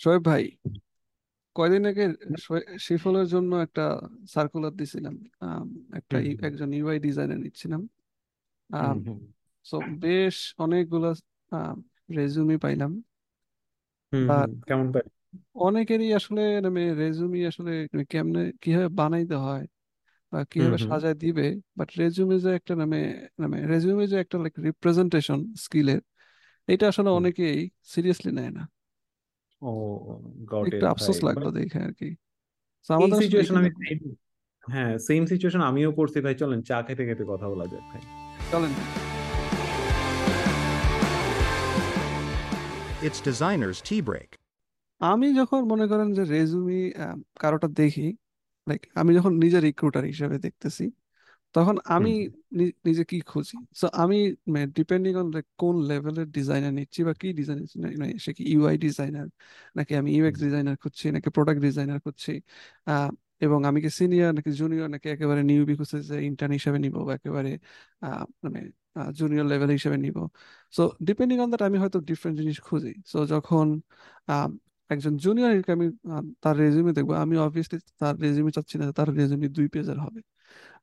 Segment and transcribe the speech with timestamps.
[0.00, 0.44] শোয়েব ভাই
[1.56, 2.04] কয়দিন আগে
[2.78, 3.84] শিফলের জন্য একটা
[4.28, 5.14] সার্কুলার দিছিলাম
[5.94, 7.82] একটা একজন ইউআই ডিজাইনার নিচ্ছিলাম।
[9.66, 11.08] সো বেশ অনেকগুলো
[12.16, 12.92] রেজুমি পাইলাম।
[14.68, 15.02] কেমন পাই
[15.54, 19.64] অনেকেরই আসলে মানে রেজুমি আসলে মানে কেমনে কীভাবে বানাইতে হয়
[20.32, 21.46] বা কীভাবে সাজায় দিবে
[21.76, 23.00] বাট রেজুমে যে একটা নামে
[23.38, 26.00] মানে রেজুমে যে একটা লাইক রিপ্রেজেন্টেশন স্কিলের
[26.68, 28.62] এটা আসলে অনেকেই সিরিয়াসলি নেয় না।
[29.68, 29.70] ও
[30.52, 32.08] গট একটু আফসোস লাগল দেখে আর কি।
[32.88, 33.70] আমাদের আসলে সিচুয়েশন আমি
[34.64, 38.02] হ্যাঁ সেম সিচুয়েশন আমিও পড়ছি ভাই। চলেন চা খেতে খেতে কথা বলা যাক ভাই।
[38.52, 38.72] চলেন
[43.06, 44.30] It's designer's tea break.
[45.00, 46.80] আমি যখন মনে করেন যে রেজুমি
[47.42, 48.08] কারোটা দেখি
[48.66, 50.84] লাইক আমি যখন নিজে রিক্রুটার হিসেবে দেখতেছি
[51.54, 53.56] তখন আমি হুম। নি- নিজে কি খুঁজি?
[53.74, 54.16] সো আমি
[54.76, 55.26] ডিপেন্ডিং অন
[55.58, 57.66] কোন লেভেলের ডিজাইনার নিচ্ছি বা কি ডিজাইনার
[58.18, 59.26] সে কি ইউআই ডিজাইনার
[59.76, 62.32] নাকি আমি হুম। ইউএক্স ডিজাইনার খুঁজছি নাকি প্রোডাক্ট ডিজাইনার খুঁজছি
[62.86, 63.08] আহ,
[63.42, 67.12] এবং আমি কি সিনিয়র নাকি জুনিয়র নাকি একেবারে নিউবি খুঁজছে যে ইন্টার্ন হিসেবে নিব বা
[67.14, 67.50] একেবারে
[68.02, 68.58] আহ, মানে
[69.12, 70.16] জুনিয়র লেভেল হিসেবে নিব।
[70.74, 73.66] সো ডিপেন্ডিং অন দ্যাট আমি হয়তো ডিফারেন্ট জিনিস খুঁজি। সো যখন
[74.28, 74.48] আহ,
[74.90, 79.08] একজন জুনিয়র আমি আহ, তার রেজিউমে দেখব আমি অবভিয়াসলি তার রেজিউমে চাচ্ছি না যে তার
[79.18, 80.20] রেজিউমে দুই পেজের হবে।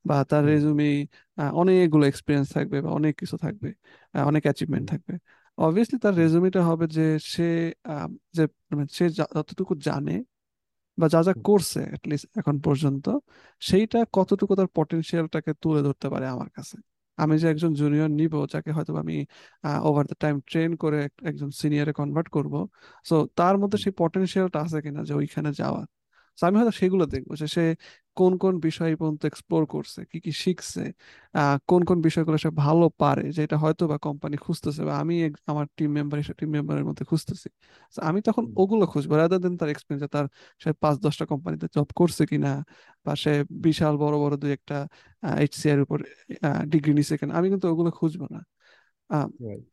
[0.04, 0.88] বা তার রেজুমে
[1.52, 3.68] অনেকগুলো এক্সপিরিয়েন্স থাকবে বা অনেক কিছু থাকবে
[4.24, 5.14] অনেক অ্যাচিভমেন্ট থাকবে।
[5.58, 7.48] অবভিয়াসলি তার রেজুমেটা হবে যে সে
[8.36, 9.04] যে মানে সে
[9.36, 10.14] যতটুকু জানে
[10.98, 13.06] বা যা যা করছে অ্যাটলিস্ট এখন পর্যন্ত
[13.62, 16.76] সেইটা কতটুকু তার পটেনশিয়ালটাকে তুলে ধরতে পারে আমার কাছে।
[17.18, 19.16] আমি যে একজন জুনিয়র নিব যাকে হয়তো আমি
[19.82, 20.98] ওভার দ্য টাইম ট্রেন করে
[21.30, 22.54] একজন সিনিয়রে কনভার্ট করব
[23.06, 25.86] সো তার মধ্যে সেই পটেনশিয়ালটা আছে কিনা যে ওইখানে যাওয়ার।
[26.38, 27.62] আমি হয়তো সেগুলো দেখব যে সে
[28.18, 30.82] কোন কোন বিষয় পর্যন্ত এক্সপ্লোর করছে কি কি শিখছে
[31.68, 35.14] কোন কোন বিষয়গুলো সে ভালো পারে যেটা হয়তো বা কোম্পানি খুঁজতেছে বা আমি
[35.46, 37.48] আমার টিম মেম্বার হিসেবে টিম মেম্বারের মধ্যে খুঁজতেছি।
[38.02, 40.26] আমি তখন ওগুলো খুঁজবো রাদার দেন তার এক্সপিরিয়েন্স তার
[40.60, 42.50] সে পাঁচ দশটা কোম্পানিতে জব করছে কিনা
[43.06, 43.30] বা সে
[43.64, 44.76] বিশাল বড় বড় দুই একটা
[45.38, 45.98] এইচসিআর এর উপর
[46.66, 48.40] ডিগ্রি নিছে কিনা আমি কিন্তু ওগুলো খুঁজবো না।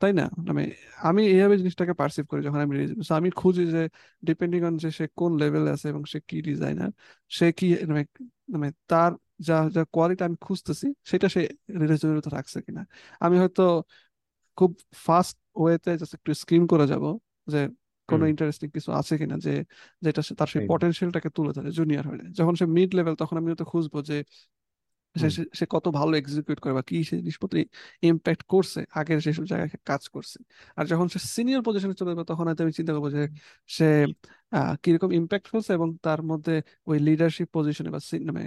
[0.00, 0.24] তাই না?
[0.48, 0.62] মানে
[1.02, 2.74] আমি এইভাবে জিনিসটাকে পারসিভ করি যখন আমি
[3.10, 3.80] আমি খুঁজি যে
[4.22, 6.90] ডিপেন্ডিং অন যে সে কোন লেভেলে আছে এবং সে কি ডিজাইনার
[7.30, 7.66] সে কি
[8.48, 11.40] মানে তার যা যা কোয়ালিটি আমি খুঁজতেছি সেটা সে
[11.82, 12.82] রেজুমের মধ্যে রাখছে কিনা।
[13.20, 13.62] আমি হয়তো
[14.58, 14.70] খুব
[15.06, 17.04] ফাস্ট ওয়েতে জাস্ট একটু স্ক্রিন করে যাব
[17.46, 17.58] যে
[18.08, 19.52] কোনো ইন্টারেস্টিং কিছু আছে কিনা যে
[20.02, 23.64] যেটা তার সেই পটেনশিয়ালটাকে তুলে ধরে জুনিয়র হলে যখন সে মিড লেভেল তখন আমি হয়তো
[23.64, 24.16] খুঁজবো যে
[25.58, 27.54] সে কত ভালো এক্সিকিউট করে বা কি সে জিনিসপত্র
[28.02, 30.38] ইম্প্যাক্ট করছে আগের সেসব জায়গায় কাজ করছে।
[30.76, 33.22] আর যখন সে সিনিয়র পজিশনে চলে যাবে তখন হয়তো আমি চিন্তা করব যে
[33.68, 33.86] সে
[34.82, 36.54] কীরকম ইম্প্যাক্ট করছে এবং তার মধ্যে
[36.86, 38.42] ওই লিডারশিপ পজিশনে বা মানে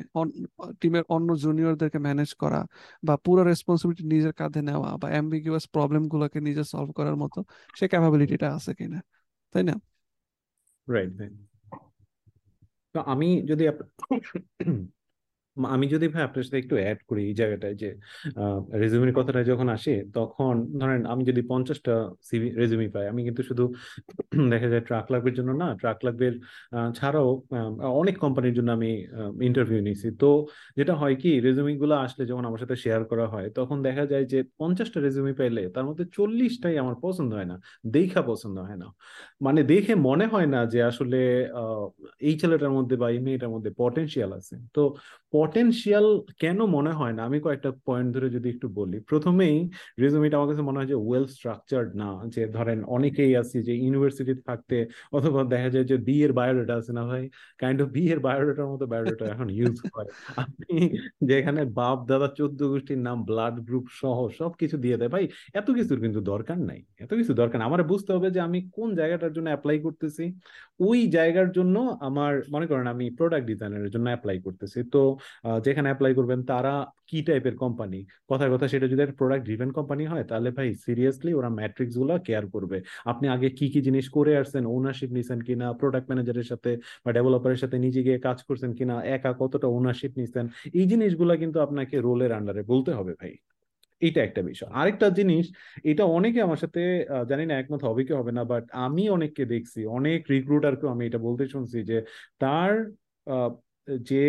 [0.81, 2.59] টিমের অন্য জুনিয়রদেরকে ম্যানেজ করা
[3.03, 7.39] বা পুরো রেসপন্সিবিলিটি নিজের কাঁধে নেওয়া বা অ্যাম্বিগুয়াস প্রবলেম গুলোকে নিজে সলভ করার মতো
[7.77, 8.99] সে ক্যাপাবিলিটিটা আছে কিনা
[9.55, 9.73] তাই না?
[10.87, 11.11] রাইট
[12.95, 13.63] তো আমি যদি
[15.67, 17.89] আমি যদি ভাই আপনার সাথে একটু অ্যাড করি এই জায়গাটায় যে
[18.81, 21.93] রেজুমির কথাটা যখন আসে, তখন ধরেন আমি যদি পঞ্চাশটা
[22.29, 23.63] সিভি রেজুমি পাই, আমি কিন্তু শুধু
[24.53, 26.33] দেখা যায় ট্রাক লাগবের জন্য না ট্রাক লাগবের
[26.97, 27.29] ছাড়াও
[28.01, 28.91] অনেক কোম্পানির জন্য আমি
[29.49, 30.29] ইন্টারভিউ নিয়েছি তো
[30.77, 34.25] যেটা হয় কি রেজুমি গুলো আসলে যখন আমার সাথে শেয়ার করা হয়, তখন দেখা যায়
[34.33, 37.55] যে পঞ্চাশটা রেজুমি পাইলে তার মধ্যে চল্লিশটাই আমার পছন্দ হয় না,
[37.97, 38.87] দেখা পছন্দ হয় না।
[39.45, 41.19] মানে দেখে মনে হয় না যে আসলে
[42.21, 44.81] এই ছেলেটার মধ্যে বা এই মেয়েটার মধ্যে পটেনশিয়াল আছে। তো
[45.33, 46.07] পটেনশিয়াল
[46.39, 47.21] কেন মনে হয় না?
[47.23, 49.69] আমি কয়েকটা পয়েন্ট ধরে যদি একটু বলি। প্রথমেই
[49.99, 54.33] রেজুমিটা আমার কাছে মনে হয় যে ওয়েল স্ট্রাকচার্ড না। যে ধরেন অনেকেই আছে যে ইউনিভার্সিটি
[54.47, 57.29] থাকতে অথবা দেখা যায় যে বি এর বায়োডাটা আছে না ভাই?
[57.57, 60.75] কাইন্ড অফ বি এর বায়োডাটার মতো বায়োডাটা এখন ইউজ করে আপনি
[61.21, 65.99] যেখানে বাপ, দাদা, চোদ্দ গোষ্ঠীর নাম ব্লাড গ্রুপ সহ সবকিছু দিয়ে দেয়। ভাই, এত কিছুর
[65.99, 69.79] কিন্তু দরকার নাই। এত কিছু দরকার আমার বুঝতে হবে যে আমি কোন জায়গাটার জন্য অ্যাপ্লাই
[69.79, 70.23] করতেছি।
[70.79, 75.01] ওই জায়গার জন্য আমার, মনে করেন আমি প্রোডাক্ট ডিজাইনারের জন্য অ্যাপ্লাই করতেছি। তো
[75.65, 76.73] যেখানে অ্যাপ্লাই করবেন তারা
[77.09, 77.99] কি টাইপের কোম্পানি
[78.29, 82.45] কথার কথা সেটা যদি একটা প্রোডাক্ট ড্রিভেন কোম্পানি হয়, তাহলে ভাই সিরিয়াসলি ওরা ম্যাট্রিক্সগুলো কেয়ার
[82.55, 82.77] করবে।
[83.11, 86.71] আপনি আগে কি কি জিনিস করে আসছেন ওনারশিপ নিছেন কিনা প্রোডাক্ট ম্যানেজারের সাথে
[87.03, 90.45] বা ডেভেলপারের সাথে নিজে গিয়ে কাজ করছেন কিনা, একা কতটা ওনারশিপ নিছেন,
[90.79, 93.33] এই জিনিসগুলা কিন্তু আপনাকে রোলের আন্ডারে বলতে হবে ভাই।
[94.01, 95.45] এটা একটা বিষয়। আরেকটা জিনিস,
[95.91, 96.81] এটা অনেকে আমার সাথে
[97.29, 101.19] জানি না একমত হবে কি হবে না বাট আমি অনেককে দেখছি, অনেক রিক্রুটারকেও আমি এটা
[101.27, 101.97] বলতে শুনছি যে
[102.43, 102.71] তার
[104.09, 104.23] যে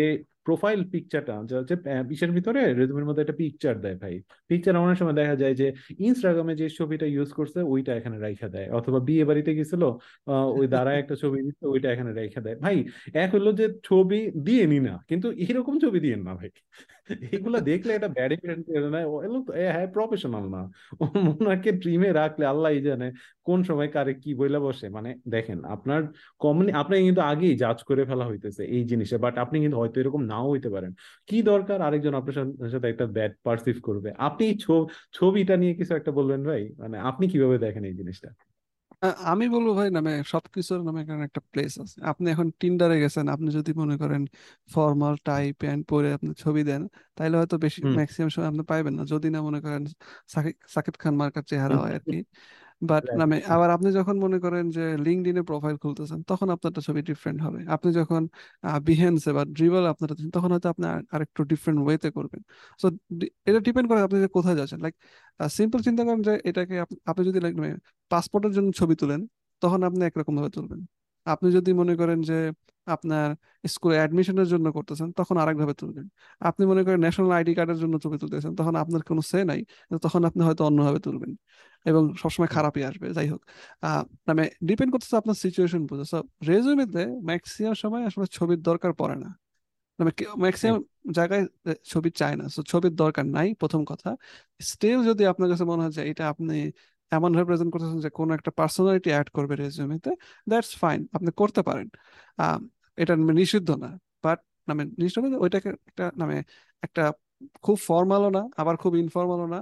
[0.45, 1.75] প্রোফাইল পিকচারটা হচ্ছে
[2.09, 4.15] পিছের ভিতরে রেজুমের মধ্যে একটা পিকচার দেয় ভাই।
[4.49, 5.67] পিকচার অনেক সময় দেখা যায় যে
[6.07, 9.83] ইনস্টাগ্রামে যে ছবিটা ইউজ করছে, ওইটা এখানে রাইখা দেয়। অথবা বিয়ে বাড়িতে গেছিল
[10.59, 12.77] ওই দাঁড়ায় একটা ছবি দিচ্ছে, ওইটা এখানে রাইখা দেয়। ভাই,
[13.23, 16.49] এক হলো যে ছবি দিয়ে নি না কিন্তু এরকম ছবি দিয়ে না ভাই।
[17.35, 19.15] এগুলা দেখলে এটা ব্যাড ইমপ্রেশন না, ও
[19.75, 20.61] হ্যাঁ প্রফেশনাল না।
[21.41, 23.07] ওনাকে ড্রিমে রাখলে আল্লাহ জানে
[23.47, 26.01] কোন সময় কারে কি বইলা বসে। মানে দেখেন, আপনার
[26.43, 30.21] কমনি আপনি কিন্তু আগেই জাজ করে ফেলা হইতেছে এই জিনিসে বাট আপনি কিন্তু হয়তো এরকম
[30.31, 30.91] নাও হইতে পারেন।
[31.29, 31.77] কি দরকার?
[31.87, 32.35] আরেকজন আপনার
[32.73, 34.45] সাথে একটা ব্যাড পারসিভ করবে। আপনি
[35.17, 36.61] ছবিটা নিয়ে কিছু একটা বলবেন ভাই?
[36.81, 38.29] মানে আপনি কীভাবে দেখেন এই জিনিসটা?
[39.25, 43.49] আমি বলব ভাই নামে সবকিছুর নামে এখানে একটা প্লেস আছে। আপনি এখন টিন্ডারে গেছেন আপনি
[43.57, 44.21] যদি মনে করেন
[44.69, 46.81] ফর্মাল টাই প্যান্ট পরে আপনি ছবি দেন
[47.15, 49.81] তাহলে হয়তো বেশি ম্যাক্সিমাম সময় আপনি পাইবেন না। যদি না মনে করেন
[50.33, 52.17] সাকিব সাকিব খান মার্কার চেহারা হয় আর কি।
[52.81, 57.41] বাট মানে আবার আপনি যখন মনে করেন যে লিঙ্কডইনে প্রোফাইল খুলতেছেন তখন আপনারটা ছবি ডিফারেন্ট
[57.41, 58.27] হবে। আপনি যখন
[58.81, 62.41] বিহেন্সে বা ড্রিবল আপনারটা তখন হয়তো আপনি আর- আরেকটু ডিফারেন্ট ওয়েতে করবেন।
[62.81, 62.91] সো
[63.45, 64.95] এটা ডিপেন্ড করে আপনি যে কোথায় যাচ্ছেন। লাইক
[65.49, 67.77] সিম্পল চিন্তা করেন যে এটাকে আপ- আপনি যদি লাইক
[68.09, 69.27] পাসপোর্টের জন্য ছবি তুলেন
[69.61, 70.85] তখন আপনি একরকম ভাবে তুলবেন।
[71.25, 72.35] আপনি যদি মনে করেন যে
[72.87, 73.27] আপনার
[73.67, 76.05] স্কুলে অ্যাডমিশনের জন্য করতেছেন তখন আরেকভাবে তুলবেন
[76.41, 79.59] আপনি মনে করেন ন্যাশনাল আইডি কার্ডের জন্য ছবি তুলতেছেন তখন আপনার কোনো সে নাই
[80.05, 81.31] তখন আপনি হয়তো অন্যভাবে তুলবেন
[81.85, 83.41] এবং সবসময় খারাপই আসবে যাই হোক।
[83.83, 89.15] আহ মানে ডিপেন্ড করতেছে আপনার সিচুয়েশন বুঝে। সব রেজুমেতে ম্যাক্সিমাম সময় আসলে ছবির দরকার পড়ে
[89.15, 89.29] না।
[89.99, 90.11] মানে
[90.43, 90.79] ম্যাক্সিমাম
[91.11, 91.43] জায়গায়
[91.85, 94.09] ছবি চায় না। সো ছবির দরকার নাই প্রথম কথা।
[94.61, 96.55] স্টিল যদি আপনার কাছে মনে হয় যে এটা আপনি
[97.11, 100.11] এমন ভাবে প্রেজেন্ট করতেছেন যে কোনো একটা পার্সোনালিটি অ্যাড করবে রেজিউমেতে
[100.47, 101.87] দ্যাটস ফাইন আপনি করতে পারেন।
[102.97, 103.89] এটা নিষিদ্ধ না
[104.23, 106.35] বাট মানে নিষিদ্ধ না ওইটাকে একটা মানে
[106.83, 107.03] একটা
[107.63, 109.59] খুব ফর্মালও না আবার খুব ইনফর্মালও না।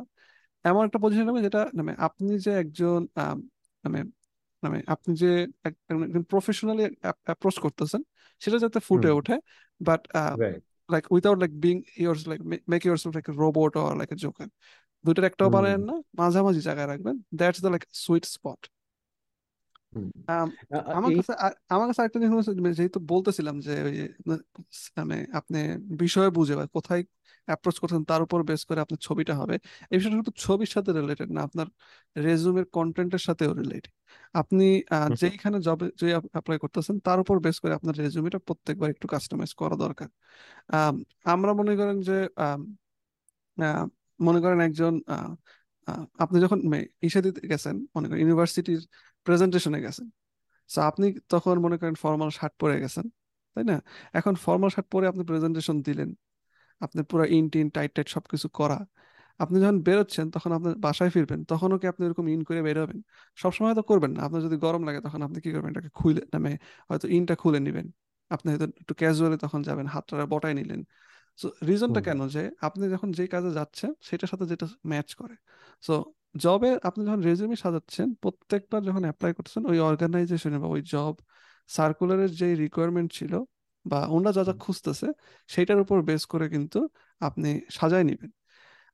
[0.65, 2.99] এমন একটা পজিশন হবে যেটা মানে আপনি যে একজন
[3.83, 3.99] মানে
[4.63, 5.27] মানে আপনি যে
[5.65, 6.83] একজন প্রফেশনালি
[7.25, 8.01] অ্যাপ্রোচ করতেছেন
[8.41, 9.35] সেটা যাতে ফুটে ওঠে
[9.81, 10.01] but
[10.89, 14.49] like without like being years like make your like robot or like joker
[15.05, 18.61] দুইটার একটাও বানায়েন না মাঝামাঝি জায়গায় রাখবেন। That's the like sweet spot
[20.93, 21.33] আমার কাছে
[21.69, 23.95] আমার কাছে আরেকটা জিনিস মানে যেহেতু বলতেছিলাম যে ওই
[24.97, 25.57] মানে আপনি
[25.99, 27.01] বিষয় বুঝে বা কোথায়
[27.47, 29.55] অ্যাপ্রোচ করছেন তার উপর বেস করে আপনার ছবিটা হবে।
[29.91, 31.67] এই বিষয়টা শুধু ছবির সাথে রিলেটেড না আপনার
[32.15, 33.93] রেজুমের কন্টেন্টের সাথেও রিলেটেড
[34.35, 34.65] আপনি
[35.21, 39.75] যেইখানে জবে যে অ্যাপ্লাই করতেছেন তার উপর বেস করে আপনার রেজুমেটা প্রত্যেকবার একটু কাস্টমাইজ করা
[39.75, 40.09] দরকার।
[40.69, 42.17] আম, আমরা মনে করেন যে
[44.27, 44.93] মনে করেন একজন
[46.23, 46.59] আপনি যখন
[47.07, 48.81] ইসে দিতে গেছেন, মনে করেন ইউনিভার্সিটির
[49.25, 50.07] প্রেজেন্টেশনে গেছেন,
[50.69, 53.05] সো আপনি তখন মনে করেন ফর্মাল শার্ট পরে গেছেন,
[53.53, 53.77] তাই না?
[54.19, 56.09] এখন ফর্মাল শার্ট পরে আপনি প্রেজেন্টেশন দিলেন,
[56.85, 58.79] আপনি পুরো ইন টিন, টাইট টাইট সবকিছু করা,
[59.43, 62.99] আপনি যখন বেরোচ্ছেন, তখন আপনার বাসায় ফিরবেন, তখনও কি আপনি এরকম ইন করে বেরোবেন?
[63.41, 66.53] সবসময় তো করবেন না, আপনার যদি গরম লাগে তখন আপনি কি করবেন, এটাকে খুলে নামে
[66.89, 67.87] হয়তো ইনটা খুলে নেবেন,
[68.35, 70.81] আপনি হয়তো একটু ক্যাজুয়ালি তখন যাবেন, হাতটা বটায় নিলেন
[71.39, 75.35] সো রিজনটা কেন যে আপনি যখন যেই কাজে যাচ্ছেন সেটার সাথে যেটা ম্যাচ করে।
[75.83, 75.93] সো
[76.35, 81.15] জবে আপনি যখন রেজিউমে সাজাচ্ছেন প্রত্যেকবার যখন অ্যাপ্লাই করছেন ওই অর্গানাইজেশনে বা ওই জব
[81.69, 83.33] সার্কুলারের যে রিকোয়ারমেন্ট ছিল
[83.85, 85.07] বা ওনারা যা যা খুঁজতেছে
[85.49, 86.79] সেটার উপর বেস করে কিন্তু
[87.21, 88.31] আপনি সাজায় নেবেন।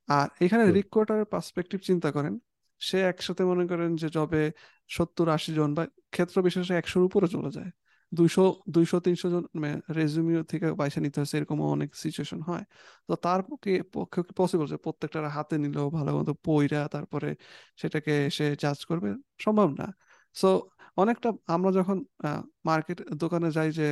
[0.09, 2.33] আর এখানে রিক্রুটারের পার্সপেক্টিভ চিন্তা করেন
[2.81, 4.43] সে একসাথে মনে করেন যে জবে
[4.89, 7.71] সত্তর আশি জন বা ক্ষেত্র বিশেষে একশোর উপরে চলে যায়।
[8.11, 9.43] দুইশো দুইশো তিনশো জন
[9.97, 12.63] রেজুমিও থেকে বাইসে নিতে হচ্ছে এরকমও অনেক সিচুয়েশন হয়।
[13.09, 17.29] তো তার পক্ষে পক্ষে কি পসিবল যে প্রত্যেকটা হাতে নিলেও ভালো মতো পইরা তারপরে
[17.81, 19.09] সেটাকে সে জাজ করবে
[19.39, 19.87] সম্ভব না।
[20.35, 20.47] সো
[20.97, 21.97] অনেকটা আমরা যখন
[22.65, 23.87] মার্কেট দোকানে যাই যে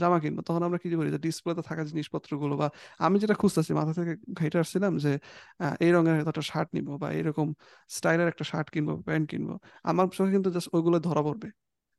[0.00, 2.68] জামা কিনবো তখন আমরা কি করি যে ডিসপ্লেতে থাকা জিনিসপত্রগুলো বা
[3.00, 5.12] আমি যেটা খুঁজতেছি মাথা থেকে ঘাইটে আসছিলাম যে
[5.80, 7.48] এই রঙের হয়তো একটা শার্ট নিবো বা এরকম
[7.90, 11.48] স্টাইলের একটা শার্ট কিনবো প্যান্ট কিনবো আমার চোখে কিন্তু জাস্ট ওইগুলো ধরা পড়বে।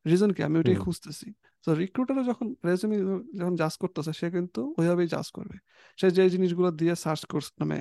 [0.05, 0.41] রিজন কি?
[0.47, 1.27] আমি ওইটাই খুঁজতেছি।
[1.67, 2.97] তো রিক্রুটারও যখন রেজুমি
[3.39, 5.57] যখন জাজ করতেছে সে কিন্তু ওইভাবেই জাজ করবে।
[5.99, 7.77] সে যে জিনিসগুলো দিয়ে সার্চ করছে মানে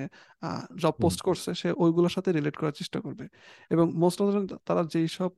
[0.77, 3.25] জব পোস্ট করছে সে ওইগুলোর সাথে রিলেট করার চেষ্টা করবে।
[3.71, 4.27] এবং মোস্ট অফ
[4.67, 5.31] তারা যেই সব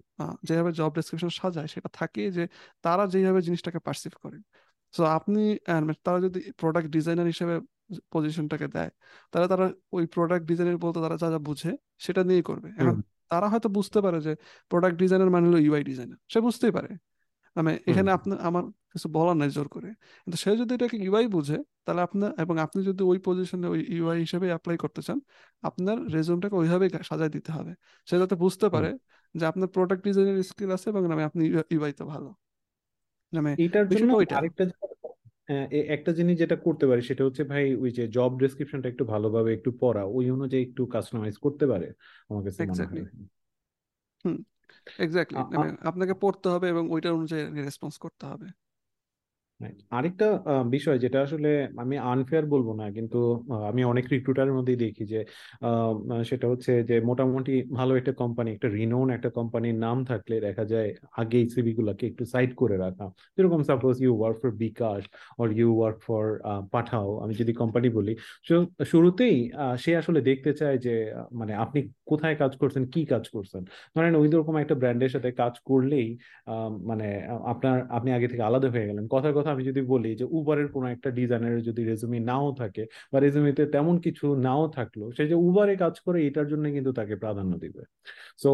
[0.48, 2.44] যেভাবে জব ডেসক্রিপশন সাজায় সেটা থাকে যে
[2.86, 4.38] তারা যেভাবে জিনিসটাকে পারসিভ করে।
[4.94, 5.42] সো আপনি
[5.77, 7.56] মানে তারা যদি প্রোডাক্ট ডিজাইনার হিসেবে
[8.13, 8.92] পজিশনটাকে দেয়
[9.34, 11.72] তাহলে তারা ওই প্রোডাক্ট ডিজাইনের বলতে তারা যা যা বুঝে
[12.06, 12.96] সেটা নিয়েই করবে। এখন
[13.32, 14.32] তারা হয়তো বুঝতে পারে যে
[14.72, 16.92] প্রোডাক্ট ডিজাইনার মানে হলো ইউআই ডিজাইনার সে বুঝতেই পারে।
[17.58, 19.90] মানে এখানে আপনার আমার কিছু বলার নাই জোর করে।
[20.24, 24.18] কিন্তু সে যদি এটাকে ইউআই বুঝে তাহলে আপনার এবং আপনি যদি ওই পজিশনে ওই ইউআই
[24.26, 25.18] হিসেবে অ্যাপ্লাই করতে চান
[25.64, 27.72] আপনার রেজুমটাকে ওইভাবেই সাজায় দিতে হবে।
[28.08, 28.90] সে যাতে বুঝতে পারে
[29.36, 31.42] যে আপনার প্রোডাক্ট ডিজাইনের স্কিল আছে এবং মানে আপনি
[31.74, 32.30] ইউআই তো ভালো।
[33.34, 34.64] মানে এটার জন্য আরেকটা
[35.48, 39.50] হ্যাঁ, একটা জিনিস যেটা করতে পারে সেটা হচ্ছে ভাই ওই যে জব ডেসক্রিপশনটা একটু ভালোভাবে
[39.54, 41.88] একটু পড়া ওই অনুযায়ী একটু কাস্টমাইজ করতে পারে
[42.30, 43.04] আমার কাছে মনে হয়।
[44.26, 44.38] হুম।
[45.00, 48.48] এক্স্যাক্টলি মানে আপনাকে পড়তে হবে এবং ওইটার অনুযায়ী রেসপন্স করতে হবে.
[49.98, 50.28] আরেকটা
[50.76, 51.50] বিষয় যেটা আসলে
[51.84, 53.20] আমি আনফেয়ার বলব না, কিন্তু
[53.70, 55.20] আমি অনেক রিক্রুটারের মধ্যেই দেখি যে
[56.30, 60.90] সেটা হচ্ছে যে মোটামুটি ভালো একটা কোম্পানি একটা রিনোন একটা কোম্পানির নাম থাকলে দেখা যায়
[61.22, 65.02] আগেই সিভি গুলাকে একটু সাইড করে রাখা। যেরকম suppose you work for bKash
[65.42, 66.24] or you work for
[66.74, 68.14] Pathao, আমি যদি কোম্পানি বলি।
[68.92, 69.38] শুরুতেই
[69.84, 70.94] সে আসলে দেখতে চায় যে
[71.40, 71.80] মানে আপনি
[72.12, 73.62] কোথায় কাজ করছেন, কি কাজ করছেন?
[73.96, 76.08] ধরেন ওই রকম একটা ব্র্যান্ডের সাথে কাজ করলেই
[76.90, 77.08] মানে
[77.52, 80.88] আপনার, আপনি আগে থেকে আলাদা হয়ে গেলেন। কথার কথা আমি যদি বলি যে উবারের কোনো
[80.96, 85.74] একটা ডিজাইনারের যদি রেজুমি নাও থাকে বা রেজুমিতে তেমন কিছু নাও থাকল, সে যে উবারে
[85.84, 87.82] কাজ করে এটার জন্য কিন্তু তাকে প্রাধান্য দিবে।
[88.44, 88.51] সো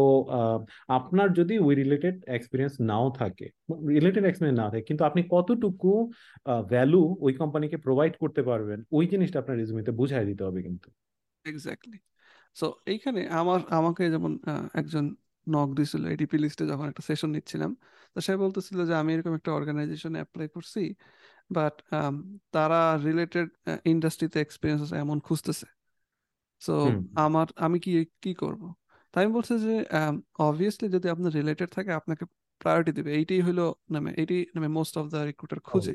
[0.98, 3.46] আপনার যদি ওই রিলেটেড এক্সপিরিয়েন্স নাও থাকে
[3.96, 5.92] রিলেটেড এক্সপিরিয়েন্স না থাকে, কিন্তু আপনি কতটুকু
[6.72, 10.88] ভ্যালু ওই কোম্পানিকে প্রোভাইড করতে পারবেন, ওই জিনিসটা আপনার রেজুমিতে বুঝাই দিতে হবে কিন্তু।
[11.44, 11.98] এক্স্যাক্টলি
[12.56, 14.32] সো এইখানে আমার, আমাকে যেমন
[14.80, 15.04] একজন
[15.46, 17.70] নক দিছিল এডিপি লিস্টে যখন একটা সেশন নিচ্ছিলাম
[18.16, 20.80] তো সে বলতেছিল যে আমি এরকম একটা অর্গানাইজেশনে অ্যাপ্লাই করছি
[21.50, 21.74] বাট
[22.54, 23.48] তারা রিলেটেড
[23.86, 25.66] ইন্ডাস্ট্রিতে এক্সপিরিয়েন্স আছে এমন খুঁজতেছে।
[26.62, 26.72] সো
[27.24, 27.90] আমার আমি কি
[28.24, 28.62] কি করব?
[29.14, 29.74] তাই আমি বলছি যে
[30.40, 32.24] অবভিয়াসলি যদি আপনার রিলেটেড থাকে আপনাকে
[32.60, 33.62] প্রায়োরিটি দিবে। এইটাই হলো
[33.94, 35.94] নামে এইটাই নামে মোস্ট অফ দ্য রিক্রুটার খুঁজে।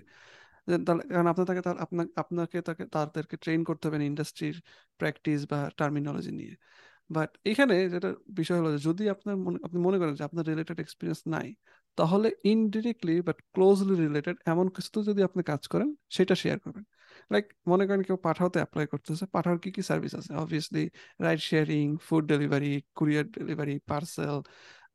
[0.87, 4.55] তাহলে কারণ আপনার তাকে আপনাকে আপনাকে তাকে তাদেরকে ট্রেন করতে হবে ইন্ডাস্ট্রির
[4.99, 6.53] প্র্যাকটিস বা টার্মিনোলজি নিয়ে।
[7.09, 8.09] বাট এখানে যেটা
[8.39, 11.47] বিষয় হলো যদি আপনার মনে আপনি মনে করেন যে আপনার রিলেটেড এক্সপিরিয়েন্স নাই
[11.97, 16.85] তাহলে ইনডিরেক্টলি বাট ক্লোজলি রিলেটেড এমন কিছু যদি আপনি কাজ করেন সেটা শেয়ার করবেন।
[17.31, 20.31] লাইক মনে করেন কেউ পাঠাওতে অ্যাপ্লাই করতেছে পাঠাওর কি কি সার্ভিস আছে?
[20.43, 20.83] Obviously
[21.25, 24.37] ride sharing food delivery courier delivery parcel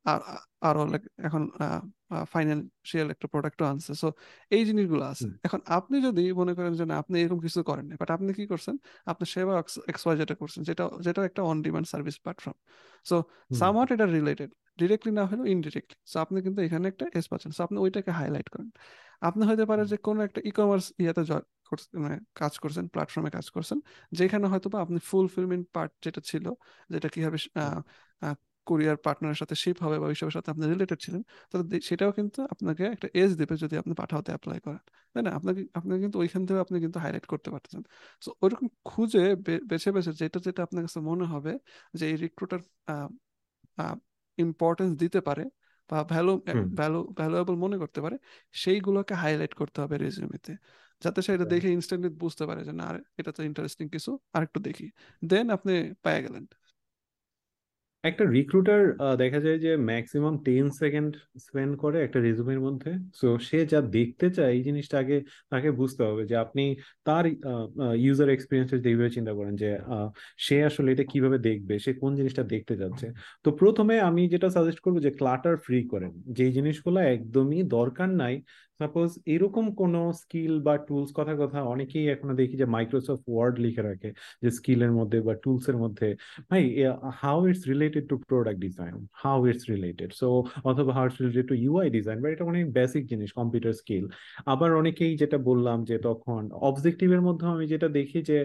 [0.05, 0.19] আর
[0.67, 1.43] আরও like এখন
[2.33, 4.07] ফাইন্যান্সিয়াল একটা প্রোডাক্টও আনছে। সো
[4.55, 8.09] এই জিনিসগুলো আছে। এখন আপনি যদি মনে করেন যে না আপনি এরকম কিছু করেন বাট
[8.15, 8.75] আপনি কি করছেন?
[9.11, 9.53] আপনি সেবা
[9.91, 12.57] এক্সওয়াই যেটা করছেন যেটা যেটা একটা on demand service platform
[13.05, 13.15] so
[13.59, 17.61] somewhat এটা রিলেটেড ডিরেক্টলি না হলেও ইনডিরেক্টলি সো আপনি কিন্তু এখানে একটা এস পাচ্ছেন। সো
[17.63, 18.69] আপনি ওইটাকে হাইলাইট করেন।
[19.21, 21.21] আপনি হতে পারে যে কোনো একটা ই কমার্স ইয়াতে
[22.03, 23.77] মানে কাজ করছেন প্ল্যাটফর্মে কাজ করছেন
[24.11, 26.45] যেখানে হয়তো বা আপনি ফুলফিলমেন্ট পার্ট যেটা ছিল
[26.89, 27.37] যেটা কীভাবে
[28.67, 32.83] কুরিয়ার পার্টনারের সাথে শিপ হবে বা ওইসবের সাথে আপনি রিলেটেড ছিলেন তাহলে সেটাও কিন্তু আপনাকে
[32.95, 34.81] একটা এজ দেবে যদি আপনি পাঠাওতে অ্যাপ্লাই করেন।
[35.15, 35.31] তাই না?
[35.39, 37.83] আপনাকে আপনি কিন্তু ওইখান থেকে আপনি কিন্তু হাইলাইট করতে পারতেছেন।
[38.21, 39.23] সো ওইরকম খুঁজে
[39.69, 41.51] বেছে বেছে যেটা যেটা আপনার কাছে মনে হবে
[41.93, 42.61] যে এই রিক্রুটার
[44.37, 45.43] ইম্পর্টেন্স দিতে পারে
[45.89, 46.31] বা ভ্যালু
[46.75, 48.15] ভ্যালু ভ্যালুয়েবল মনে করতে পারে
[48.53, 50.51] সেইগুলোকে হাইলাইট করতে হবে রেজিউমেতে
[51.01, 52.85] যাতে সে এটা দেখে ইনস্ট্যান্টলি বুঝতে পারে যে না
[53.17, 54.85] এটা তো ইন্টারেস্টিং কিছু আর একটু দেখি।
[55.25, 55.73] দেন আপনি
[56.03, 56.43] পেয়ে গেলেন।
[58.09, 58.81] একটা রিক্রুটার
[59.23, 61.11] দেখা যায় যে ম্যাক্সিমাম টেন সেকেন্ড
[61.45, 65.17] স্পেন্ড করে একটা রেজুমের মধ্যে। সো সে যা দেখতে চায়, এই জিনিসটা আগে
[65.51, 66.63] তাকে বুঝতে হবে যে আপনি
[67.07, 67.23] তার
[68.05, 69.69] ইউজার এক্সপিরিয়েন্স এইভাবে চিন্তা করেন যে
[70.45, 73.07] সে আসলে এটা কীভাবে দেখবে, সে কোন জিনিসটা দেখতে যাচ্ছে।
[73.45, 78.35] তো প্রথমে আমি যেটা সাজেস্ট করব যে ক্লাটার ফ্রি করেন। যেই জিনিসগুলো একদমই দরকার নাই
[78.79, 83.83] সাপোজ এরকম কোনো স্কিল বা টুলস কথা কথা অনেকেই এখনও দেখি যে মাইক্রোসফট ওয়ার্ড লিখে
[83.89, 84.09] রাখে,
[84.43, 86.07] যে স্কিলের মধ্যে বা টুলস এর মধ্যে।
[86.49, 86.63] ভাই
[87.21, 90.27] how it's related to product design how it's related so
[90.69, 94.05] অথবা how it's related to UI design বা এটা অনেক বেসিক জিনিস কম্পিউটার স্কিল
[94.53, 98.37] আবার অনেকেই যেটা বললাম যে তখন অবজেক্টিভের মধ্যে আমি যেটা দেখি যে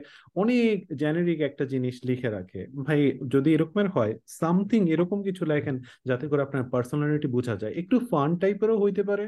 [0.43, 3.01] অনেক জেনেরিক একটা জিনিস লিখে রাখে। ভাই,
[3.35, 5.77] যদি এরকমের হয় সামথিং এরকম কিছু লেখেন,
[6.09, 9.25] যাতে করে আপনার পার্সোনালিটি বোঝা যায়। একটু ফান টাইপেরও হইতে পারে।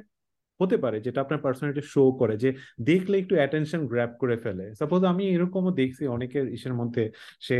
[0.60, 2.48] হতে পারে, যেটা আপনার পার্সোনালিটি শো করে, যে
[2.90, 7.04] দেখলে একটু অ্যাটেনশন গ্র্যাপ করে ফেলে। সাপোজ আমি এরকমও দেখছি অনেকের ইসের মধ্যে,
[7.46, 7.58] সে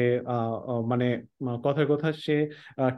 [0.90, 1.06] মানে
[1.64, 2.36] কথার কথা সে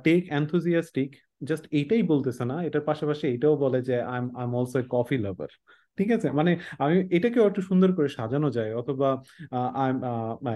[0.07, 1.11] টেক অ্যান্থুজিয়াস্টিক
[1.49, 5.53] জাস্ট এইটাই বলতেছে না, এটার পাশাপাশি এটাও বলে যে I am also a coffee lover
[5.99, 6.29] ঠিক আছে?
[6.39, 9.09] মানে আমি এটাকেও একটু সুন্দর করে সাজানো যায় অথবা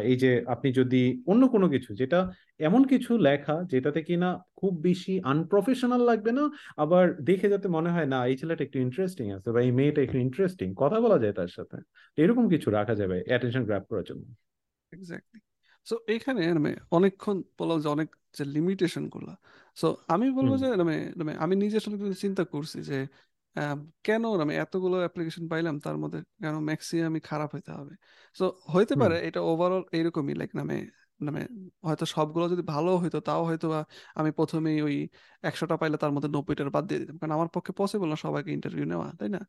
[0.05, 2.19] এই যে আপনি যদি অন্য কোনো কিছু যেটা
[2.61, 6.45] এমন কিছু লেখা যেটাতে কিনা খুব বেশি আনপ্রফেশনাল লাগবে না
[6.77, 10.19] আবার দেখে যাতে মনে হয় না এই ছেলেটা একটু ইন্টারেস্টিং আছে বা এই মেয়েটা একটু
[10.27, 11.77] ইন্টারেস্টিং কথা বলা যায় তার সাথে।
[12.19, 14.25] এরকম কিছু রাখা যাবে অ্যাটেনশন গ্র্যাব করার জন্য।
[14.93, 15.39] এক্স্যাক্টলি
[15.87, 19.35] সো এখানে মানে অনেকক্ষণ বললাম যে অনেক যে লিমিটেশনগুলা।
[19.77, 22.99] সো আমি বলব যে মানে মানে আমি নিজে আসলে চিন্তা করছি যে
[24.07, 27.93] কেন আমি এতগুলো অ্যাপ্লিকেশন পাইলাম তার মধ্যে কেন ম্যাক্সিমামই খারাপ হইতে হবে?
[28.37, 30.77] সো হইতে পারে এটা ওভারঅল এইরকমই লাইক নামে
[31.21, 31.41] মানে
[31.87, 33.81] হয়তো সবগুলো যদি ভালো হইতো তাও হয়তো বা
[34.19, 34.97] আমি প্রথমেই ওই
[35.45, 38.85] একশোটা পাইলে তার মধ্যে নব্বইটার বাদ দিয়ে দিতাম। কারণ আমার পক্ষে পসিবল না সবাইকে ইন্টারভিউ
[38.93, 39.41] নেওয়া তাই না?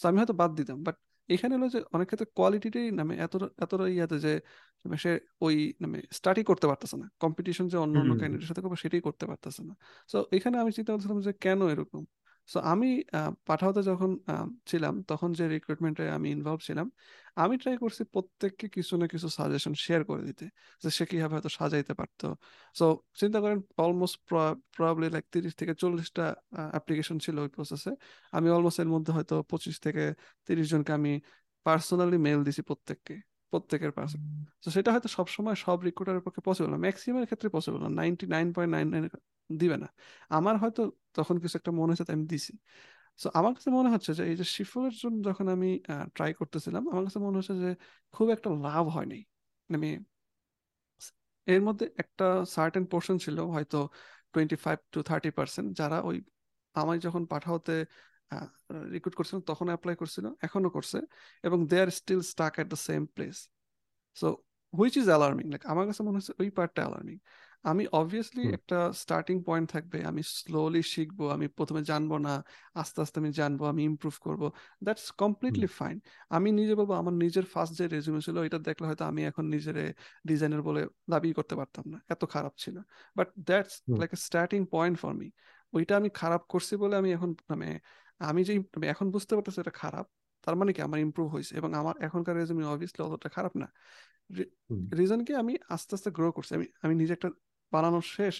[0.00, 0.96] তো আমি হয়তো বাদ দিতাম। বাট
[1.28, 4.32] এখানে হলো যে অনেক ক্ষেত্রে কোয়ালিটিটাই নামে এতটা এতটা ইয়াতে যে
[4.84, 5.10] সে
[5.40, 9.24] ওই মানে স্টাডি করতে পারতেছে না। কম্পিটিশন যে অন্য অন্য ক্যান্ডিডেটের সাথে করবে সেটাই করতে
[9.30, 9.74] পারতেছে না।
[10.10, 12.02] সো এখানে আমি চিন্তা করছিলাম যে কেন এরকম?
[12.48, 13.02] সো আমি
[13.46, 14.18] পাঠাওতে যখন
[14.66, 16.90] ছিলাম তখন যে রিক্রুটমেন্টে আমি ইনভলভ ছিলাম
[17.36, 20.44] আমি ট্রাই করছি প্রত্যেককে কিছু না কিছু সাজেশন শেয়ার করে দিতে
[20.82, 22.36] যে সে কীভাবে হয়তো সাজাইতে পারতো।
[22.74, 24.16] সো চিন্তা করেন অলমোস্ট
[24.76, 27.90] প্রবাবলি লাইক তিরিশ থেকে চল্লিশটা অ্যাপ্লিকেশন ছিল ওই প্রসেসে
[28.32, 30.14] আমি অলমোস্ট এর মধ্যে হয়তো পঁচিশ থেকে
[30.46, 31.20] তিরিশ জনকে আমি
[31.64, 36.76] পার্সোনালি মেল দিছি প্রত্যেককে প্রত্যেকের পার্সন তো সেটা হয়তো সবসময় সব রিক্রুটারের পক্ষে পসিবল না
[36.76, 39.08] ম্যাক্সিমামের ক্ষেত্রে পসিবল না ninety nine point nine nine
[39.50, 39.88] দিবে না।
[40.36, 40.82] আমার হয়তো
[41.16, 42.52] তখন কিছু একটা মনে হচ্ছে আমি দিছি।
[43.18, 45.68] সো আমার কাছে মনে হচ্ছে যে, এই যে শিফলের জন্য যখন আমি
[46.16, 47.70] ট্রাই করতেছিলাম, আমার কাছে মনে হচ্ছে যে,
[48.14, 49.18] খুব একটা লাভ হয়নি।
[49.70, 49.88] আমি
[51.46, 52.24] এর মধ্যে একটা
[52.56, 53.78] সার্টেন পোর্শন ছিল, হয়তো
[54.32, 56.16] twenty five to thirty percent যারা ওই
[56.74, 57.74] আমায় যখন পাঠাওতে
[58.94, 60.98] রিক্রুট করছিল, তখন অ্যাপ্লাই করছিল, এখনও করছে,
[61.44, 63.36] এবং they are still stuck at the same place
[64.16, 64.26] so
[64.72, 67.16] which is alarming like আমার কাছে মনে হচ্ছে ওই পার্টটা অ্যালার্মিং
[67.64, 72.32] আমি অবভিয়াসলি একটা স্টার্টিং পয়েন্ট থাকবে। আমি স্লোলি শিখব আমি প্রথমে জানব না
[72.74, 74.42] আস্তে আস্তে আমি জানব আমি ইমপ্রুভ করব।
[74.82, 75.96] দ্যাটস কমপ্লিটলি ফাইন
[76.30, 79.76] আমি নিজে বলব আমার নিজের ফার্স্ট যে রেজিউমে ছিল এটা দেখলে হয়তো আমি এখন নিজের
[80.26, 82.76] ডিজাইনার বলে দাবি করতে পারতাম না। এত খারাপ ছিল।
[83.16, 85.28] But that's like a starting point for me
[85.72, 87.68] ওইটা আমি খারাপ করছি বলে আমি এখন মানে
[88.20, 88.52] আমি যে
[88.86, 90.06] এখন বুঝতে পারতেছি এটা খারাপ।
[90.48, 93.66] তার মানে কি আমার ইম্প্রুভ হয়েছে এবং আমার এখনকার রেজুমি অবভিয়াসলি অতটা খারাপ না।
[94.98, 97.28] রিজন কি আমি আস্তে আস্তে গ্রো করছি। আমি আমি নিজে একটা
[97.72, 98.34] বানানো শেষ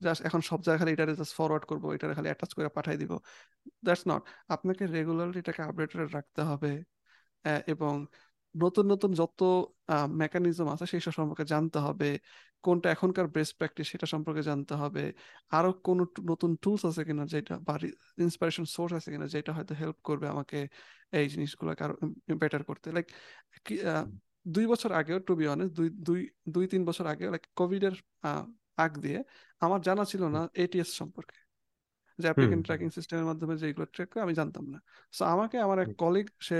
[0.00, 3.12] জাস্ট এখন সব জায়গায় খালি এটারে জাস্ট ফরওয়ার্ড করব এটারে খালি অ্যাটাচ করে পাঠিয়ে দিব।
[3.84, 6.72] দ্যাটস নট আপনাকে রেগুলারলি এটাকে আপডেটেড রাখতে হবে
[7.66, 7.94] এবং
[8.54, 9.40] নতুন নতুন যত
[10.22, 12.08] মেকানিজম আছে সেই সব সম্পর্কে জানতে হবে।
[12.64, 15.04] কোনটা এখনকার বেস্ট প্র্যাকটিস সেটা সম্পর্কে জানতে হবে।
[15.56, 15.98] আরও কোন
[16.30, 17.74] নতুন টুলস আছে কিনা যেটা বা
[18.24, 20.58] ইন্সপিরেশন সোর্স আছে কিনা যেটা হয়তো হেল্প করবে আমাকে
[21.18, 21.94] এই জিনিসগুলোকে আরও
[22.42, 23.06] বেটার করতে। লাইক
[24.54, 26.20] দুই বছর আগেও টু বি অনেস্ট দুই দুই
[26.54, 27.96] দুই তিন বছর আগে লাইক কোভিড এর
[28.84, 29.18] আগ দিয়ে
[29.62, 31.36] আমার জানা ছিল না এটিএস সম্পর্কে।
[32.18, 34.78] যে অ্যাপ্লিকেন্ট ট্র্যাকিং সিস্টেমের মাধ্যমে যেগুলো ট্র্যাক করে আমি জানতাম না।
[35.12, 36.58] সো আমাকে আমার এক কলিগ সে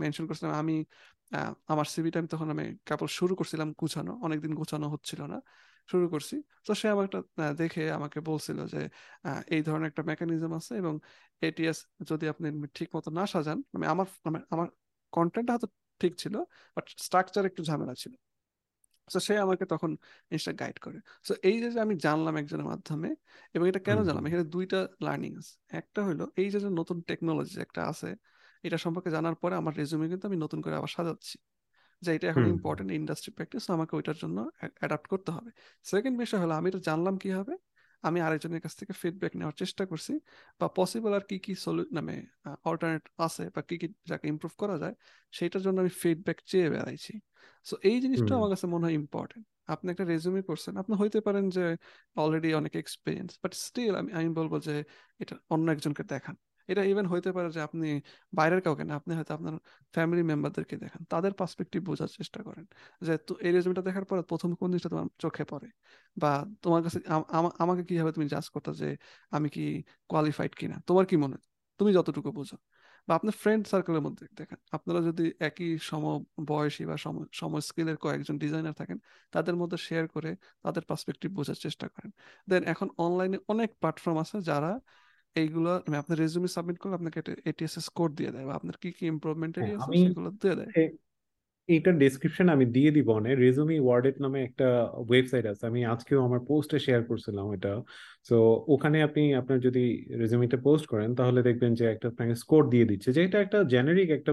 [0.00, 0.76] মেনশন করছিলাম আমি
[1.68, 5.38] আমার সিভিটা আমি তখন আমি কাপড় শুরু করছিলাম গুছানো অনেকদিন গুছানো হচ্ছিল না
[5.88, 6.34] শুরু করছি।
[6.66, 7.20] তো সে আমার একটা
[7.52, 8.78] দেখে আমাকে বলছিল যে
[9.48, 10.94] এই ধরনের একটা মেকানিজম আছে এবং
[11.42, 11.78] এটিএস
[12.10, 14.68] যদি আপনি ঠিক মতো না সাজান মানে আমার মানে আমার
[15.12, 15.68] কন্টেন্টটা হয়তো
[16.00, 16.34] ঠিক ছিল
[16.76, 18.12] বাট স্ট্রাকচার একটু ঝামেলা ছিল।
[19.08, 19.90] তো সে আমাকে তখন
[20.30, 23.08] জিনিসটা গাইড করে। তো এই যে আমি জানলাম একজনের মাধ্যমে
[23.54, 27.80] এবং এটা কেন জানলাম এখানে দুইটা লার্নিং আছে। একটা হলো এই যে নতুন টেকনোলজি একটা
[27.90, 28.08] আছে
[28.64, 31.36] এটা সম্পর্কে জানার পরে আমার রেজুমে কিন্তু আমি নতুন করে আবার সাজাচ্ছি।
[32.02, 34.38] যে এটা এখন ইম্পর্টেন্ট ইন্ডাস্ট্রি প্র্যাকটিস আমাকে ওইটার জন্য
[34.80, 35.50] অ্যাডাপ্ট করতে হবে।
[35.84, 37.54] সেকেন্ড বিষয় হলো আমি এটা জানলাম কি হবে
[38.04, 40.12] আমি আরেকজনের কাছ থেকে ফিডব্যাক নেওয়ার চেষ্টা করছি।
[40.60, 42.16] বা পসিবল আর কি কি সলিউ নামে
[42.70, 44.94] অল্টারনেট আছে বা কি কি যাকে ইমপ্রুভ করা যায়
[45.32, 47.12] সেটার জন্য আমি ফিডব্যাক চেয়ে বেড়াইছি।
[47.66, 51.44] সো এই জিনিসটা আমার কাছে মনে হয় ইম্পর্টেন্ট আপনি একটা রেজুমে করছেন আপনি হইতে পারেন
[51.56, 51.64] যে
[52.16, 54.74] অলরেডি অনেক এক্সপিরিয়েন্স বাট স্টিল আমি আমি বলব যে
[55.20, 56.34] এটা অন্য একজনকে দেখান।
[56.66, 58.00] এটা ইভেন হইতে পারে যে আপনি
[58.34, 59.52] বাইরের কাউকে না, আপনি হয়তো আপনার
[59.92, 62.66] ফ্যামিলি মেম্বারদেরকে দেখান। তাদের পার্সপেক্টিভ বোঝার চেষ্টা করেন
[63.02, 65.70] যে এই রেজুমেটা দেখার পরে প্রথম কোন জিনিসটা তোমার চোখে পড়ে?
[66.16, 68.96] বা তোমার কাছে আম- আমা- আমাকে কীভাবে তুমি জাজ করতে যে
[69.30, 70.82] আমি কি কোয়ালিফাইড কিনা?
[70.86, 71.36] তোমার কি মনে?
[71.78, 72.56] তুমি যতটুকু বোঝো।
[73.08, 76.96] বা আপনার ফ্রেন্ড সার্কেলের মধ্যে দেখেন, আপনারা যদি একই সম বয়সী বা
[77.32, 78.98] সম স্কিলের কয়েকজন ডিজাইনার থাকেন,
[79.30, 82.10] তাদের মধ্যে শেয়ার করে তাদের পার্সপেক্টিভ বোঝার চেষ্টা করেন।
[82.48, 84.80] দেন এখন অনলাইনে অনেক প্ল্যাটফর্ম আছে যারা
[85.36, 87.18] এইগুলো মানে আপনার রেজুমে সাবমিট করলে আপনাকে
[87.50, 90.70] এটিএস স্কোর দিয়ে দেয় বা আপনার কি কি ইমপ্রুভমেন্ট হ্যাঁ এরিয়া আছে সেগুলো দিয়ে দেয়।
[90.76, 90.92] এ-
[91.68, 94.66] এইটার ডেসক্রিপশন আমি দিয়ে দিব অনে রেজুমি ওয়ার্ডেট নামে একটা
[95.02, 97.72] ওয়েবসাইট আছে। আমি আজকেও আমার পোস্টে শেয়ার করছিলাম এটা।
[98.28, 98.36] সো
[98.68, 99.82] ওখানে আপনি আপনার যদি
[100.20, 104.08] রেজুমিটা পোস্ট করেন তাহলে দেখবেন যে একটা আপনাকে স্কোর দিয়ে দিচ্ছে যে এটা একটা জেনারিক
[104.10, 104.32] একটা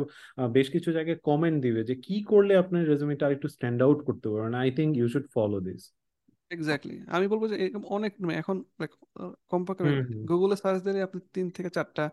[0.50, 4.54] বেশ কিছু জায়গায় কমেন্ট দিবে যে কি করলে আপনার রেজুমিটা আরেকটু স্ট্যান্ড আউট করতে পারবেন
[4.56, 5.84] I think you should follow this
[6.52, 8.58] exactly আমি বলব যে এরকম অনেক মানে এখন
[9.52, 9.84] কমপক্ষে
[10.30, 12.04] গুগলে সার্চ দিলে আপনি তিন থেকে চারটা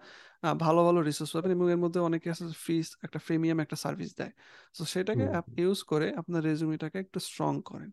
[0.60, 4.32] ভালো ভালো রিসোর্স পাবেন এবং এর মধ্যে অনেকে আছে ফ্রি একটা প্রিমিয়াম একটা সার্ভিস দেয়।
[4.74, 7.90] তো সেটাকে হুম ইউজ করে আপনার রেজুমিটাকে একটু স্ট্রং করেন।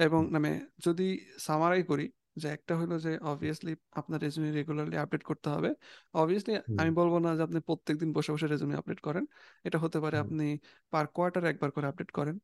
[0.00, 0.50] এবং মানে
[0.86, 1.04] যদি
[1.38, 2.04] সামারাই করি
[2.36, 5.70] যে একটা হলো যে অবভিয়াসলি আপনার রেজুমি রেগুলারলি আপডেট করতে হবে।
[6.14, 9.24] অবভিয়াসলি আমি বলব না যে আপনি প্রত্যেকদিন বসে বসে রেজুমি আপডেট করেন।
[9.64, 10.44] এটা হতে পারে আপনি
[10.92, 12.36] পার কোয়ার্টার একবার করে আপডেট করেন।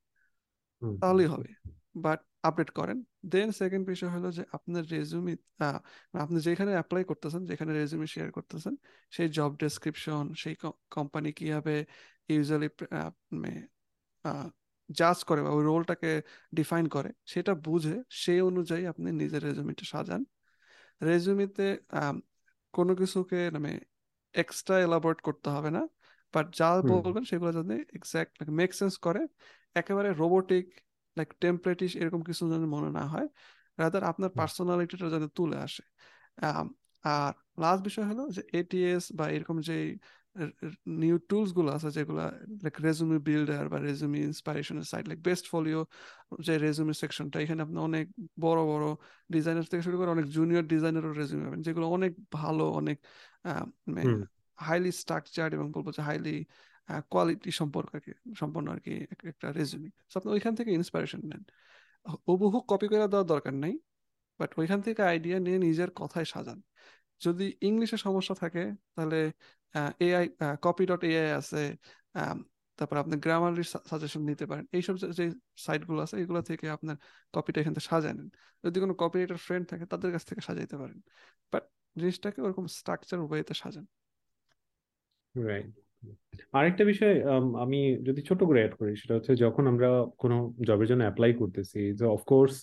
[1.00, 1.48] তাহলেই হবে।
[2.06, 2.98] বাট আপডেট করেন।
[3.32, 5.34] দেন সেকেন্ড বিষয় হলো যে আপনার রেজুমি
[6.24, 8.74] আপনি যেখানে অ্যাপ্লাই করতেছেন যেখানে রেজুমি শেয়ার করতেছেন
[9.12, 10.54] সেই জব ডেসক্রিপশন সেই
[10.96, 11.74] কোম্পানি কীভাবে
[12.28, 12.68] ইউজুয়ালি
[14.88, 16.10] জাজ করে বা ওই রোলটাকে
[16.54, 20.22] ডিফাইন করে সেটা বুঝে সেই অনুযায়ী আপনি নিজের রেজুমিটা সাজান।
[21.00, 21.66] রেজুমিতে
[22.74, 23.70] কোনো কিছুকে মানে
[24.34, 25.82] এক্সট্রা এলাবোরেট করতে হবে না
[26.34, 26.68] বাট যা
[27.04, 29.22] বলবেন সেগুলো যদি এক্সাক্ট মেক সেন্স করে।
[29.74, 30.66] একেবারে রোবোটিক
[31.18, 33.26] লাইক টেমপ্লেটিশ এরকম কিছু যেন মনে না হয়
[33.78, 35.82] রাদার আপনার পার্সোনালিটিটা যেন তুলে আসে।
[37.04, 39.74] আর লাস্ট বিষয় হলো যে এটিএস বা এরকম যে
[41.00, 42.20] নিউ টুলসগুলো আছে যেগুলো
[42.64, 45.80] লাইক রেজুমি বিল্ডার বা রেজুমি ইন্সপাইরেশনের সাইট লাইক বেস্ট ফলিও
[46.40, 48.04] যে রেজুমি সেকশনটা এখানে আপনি অনেক
[48.40, 48.86] বড় বড়
[49.30, 52.96] ডিজাইনার থেকে শুরু করে অনেক জুনিয়র ডিজাইনারও রেজুমি পাবেন যেগুলো অনেক ভালো অনেক
[53.98, 54.18] হুম।
[54.58, 56.30] হাইলি স্ট্রাকচার্ড এবং বলব যে হাইলি
[57.10, 61.42] কোয়ালিটি সম্পর্ক সম্পন্ন আর কি একটা রেজুমি আপনি ওইখান থেকে ইন্সপিরেশন নেন।
[62.28, 63.78] হুবহু কপি করে দেওয়ার দরকার নেই
[64.38, 66.62] বাট ওইখান থেকে আইডিয়া নিয়ে নিজের কথায় সাজান।
[67.24, 69.32] যদি ইংলিশে সমস্যা থাকে, তাহলে
[70.00, 70.28] এআই
[70.62, 71.76] কপি ডট এআই আছে
[72.76, 76.96] তারপর আপনি গ্রামারি সাজেশন নিতে পারেন। এইসব যে- যে সাইটগুলো আছে, এগুলো থেকে আপনার
[77.32, 78.28] কপিটা এখান থেকে সাজায় নেন।
[78.64, 81.00] যদি কোনো কপি রাইটার ফ্রেন্ড থাকে, তাদের কাছ থেকে সাজাইতে পারেন।
[81.52, 81.62] বাট
[81.98, 83.86] জিনিসটাকে ওরকম স্ট্রাকচার ওয়েতে সাজান।
[85.46, 85.87] রাইট
[86.58, 87.14] আরেকটা বিষয়
[87.64, 89.88] আমি যদি ছোট করে অ্যাড করি, সেটা হচ্ছে যখন আমরা
[90.22, 90.36] কোনো
[90.68, 92.54] জবের জন্য অ্যাপ্লাই করতেছি, যে অফকোর্স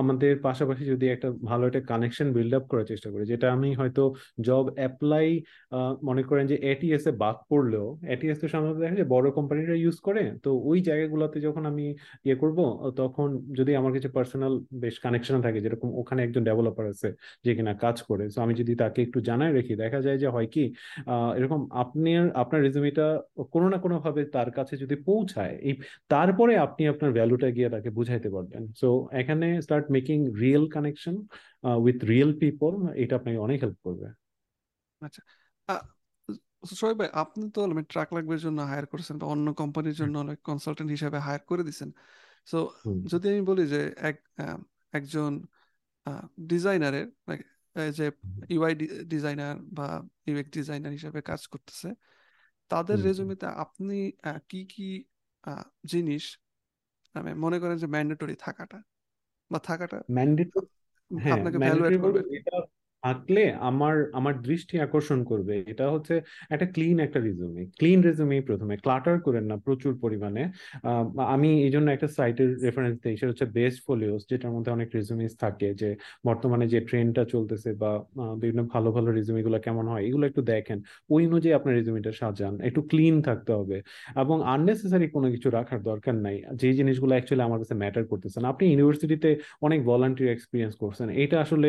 [0.00, 4.02] আমাদের পাশাপাশি যদি একটা ভালো একটা কানেকশন বিল্ড আপ করার চেষ্টা করি, যেটা আমি হয়তো
[4.48, 5.26] জব অ্যাপ্লাই
[6.08, 9.96] মনে করেন যে এটিএস এ বাদ পড়লেও এটিএস তো সাধারণত দেখা যায় বড় কোম্পানিরা ইউজ
[10.06, 11.86] করে, তো ওই জায়গাগুলোতে যখন আমি
[12.26, 12.58] ইয়ে করব,
[13.00, 17.08] তখন যদি আমার কিছু পার্সোনাল বেশ কানেকশন থাকে, যেরকম ওখানে একজন ডেভেলপার আছে
[17.44, 20.48] যে কিনা কাজ করে তো আমি যদি তাকে একটু জানাই রাখি, দেখা যায় যে হয়
[20.54, 20.64] কি
[21.38, 21.60] এরকম
[22.26, 23.06] আপনি আপনার রেজুমিটা
[23.54, 25.74] কোনো না কোনো ভাবে তার কাছে যদি পৌঁছায় এই
[26.08, 31.14] তারপরে আপনি আপনার ভ্যালুটা গিয়ে তাকে বুঝাইতে পারবেন। সো এখানে start making real connection
[31.84, 34.06] with real people এটা আপনাকে অনেক হেল্প করবে।
[35.02, 35.22] আচ্ছা
[36.80, 37.60] শোয়েব ভাই আপনি তো
[37.92, 40.16] ট্রাক লাগবে জন্য হায়ার করেছেন বা অন্য কোম্পানির জন্য
[40.48, 41.90] কনসালটেন্ট হিসেবে হায়ার করে দিছেন।
[42.46, 42.58] সো
[43.12, 44.16] যদি আমি বলি যে এক
[44.92, 45.32] একজন
[46.52, 47.06] ডিজাইনারের
[47.98, 48.06] যে
[48.48, 48.72] ইউআই
[49.04, 49.86] ডিজাইনার বা
[50.26, 51.88] ইউএক্স ডিজাইনার হিসেবে কাজ করতেছে
[52.70, 53.96] তাদের রেজুমিতে আপনি
[54.48, 54.88] কি কি
[55.84, 56.24] জিনিস
[57.14, 58.78] মানে মনে করেন যে ম্যান্ডেটরি থাকাটা
[59.50, 60.66] বা থাকাটা ম্যান্ডেটরি
[61.10, 62.20] হ্যাঁ আপনাকে ভ্যালু এড ম্যান্ডেটরি করবে?
[63.06, 66.14] থাকলে আমার আমার দৃষ্টি আকর্ষণ করবে। এটা হচ্ছে
[66.50, 70.42] একটা ক্লিন একটা রেজুমে ক্লিন রেজুমে প্রথমে। ক্লাটার করেন না প্রচুর পরিমাণে।
[71.34, 75.32] আমি এই জন্য একটা সাইটের রেফারেন্স দিই। সেটা হচ্ছে বেস্ট ফোলিওস যেটার মধ্যে অনেক রেজুমিস
[75.44, 75.90] থাকে যে
[76.26, 77.90] বর্তমানে যে ট্রেন্ডটা চলতেছে বা
[78.42, 80.78] বিভিন্ন ভালো ভালো রেজুমে গুলো কেমন হয়, এগুলো একটু দেখেন।
[81.14, 83.76] ওই অনুযায়ী আপনার রেজুমিটা সাজান। একটু ক্লিন থাকতে হবে।
[84.22, 88.48] এবং আননেসেসারি কোনো কিছু রাখার দরকার নাই। যে জিনিসগুলো অ্যাকচুয়ালি আমার কাছে ম্যাটার করতেছে না।
[88.52, 89.30] আপনি ইউনিভার্সিটিতে
[89.66, 91.68] অনেক ভলান্টিয়ার এক্সপিরিয়েন্স করছেন। এটা আসলে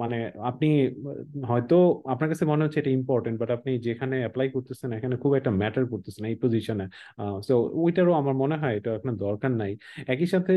[0.00, 0.18] মানে
[0.50, 0.68] আপনি,
[1.50, 1.76] হয়তো
[2.12, 5.84] আপনার কাছে মনে হচ্ছে এটা ইম্পর্টেন্ট বাট আপনি যেখানে অ্যাপ্লাই করতেছেন এখানে খুব একটা ম্যাটার
[5.92, 6.86] করতেছেন এই পজিশনে
[7.48, 9.72] সো ওইটারও আমার মনে হয় এটা আপনার দরকার নাই।
[10.14, 10.54] একই সাথে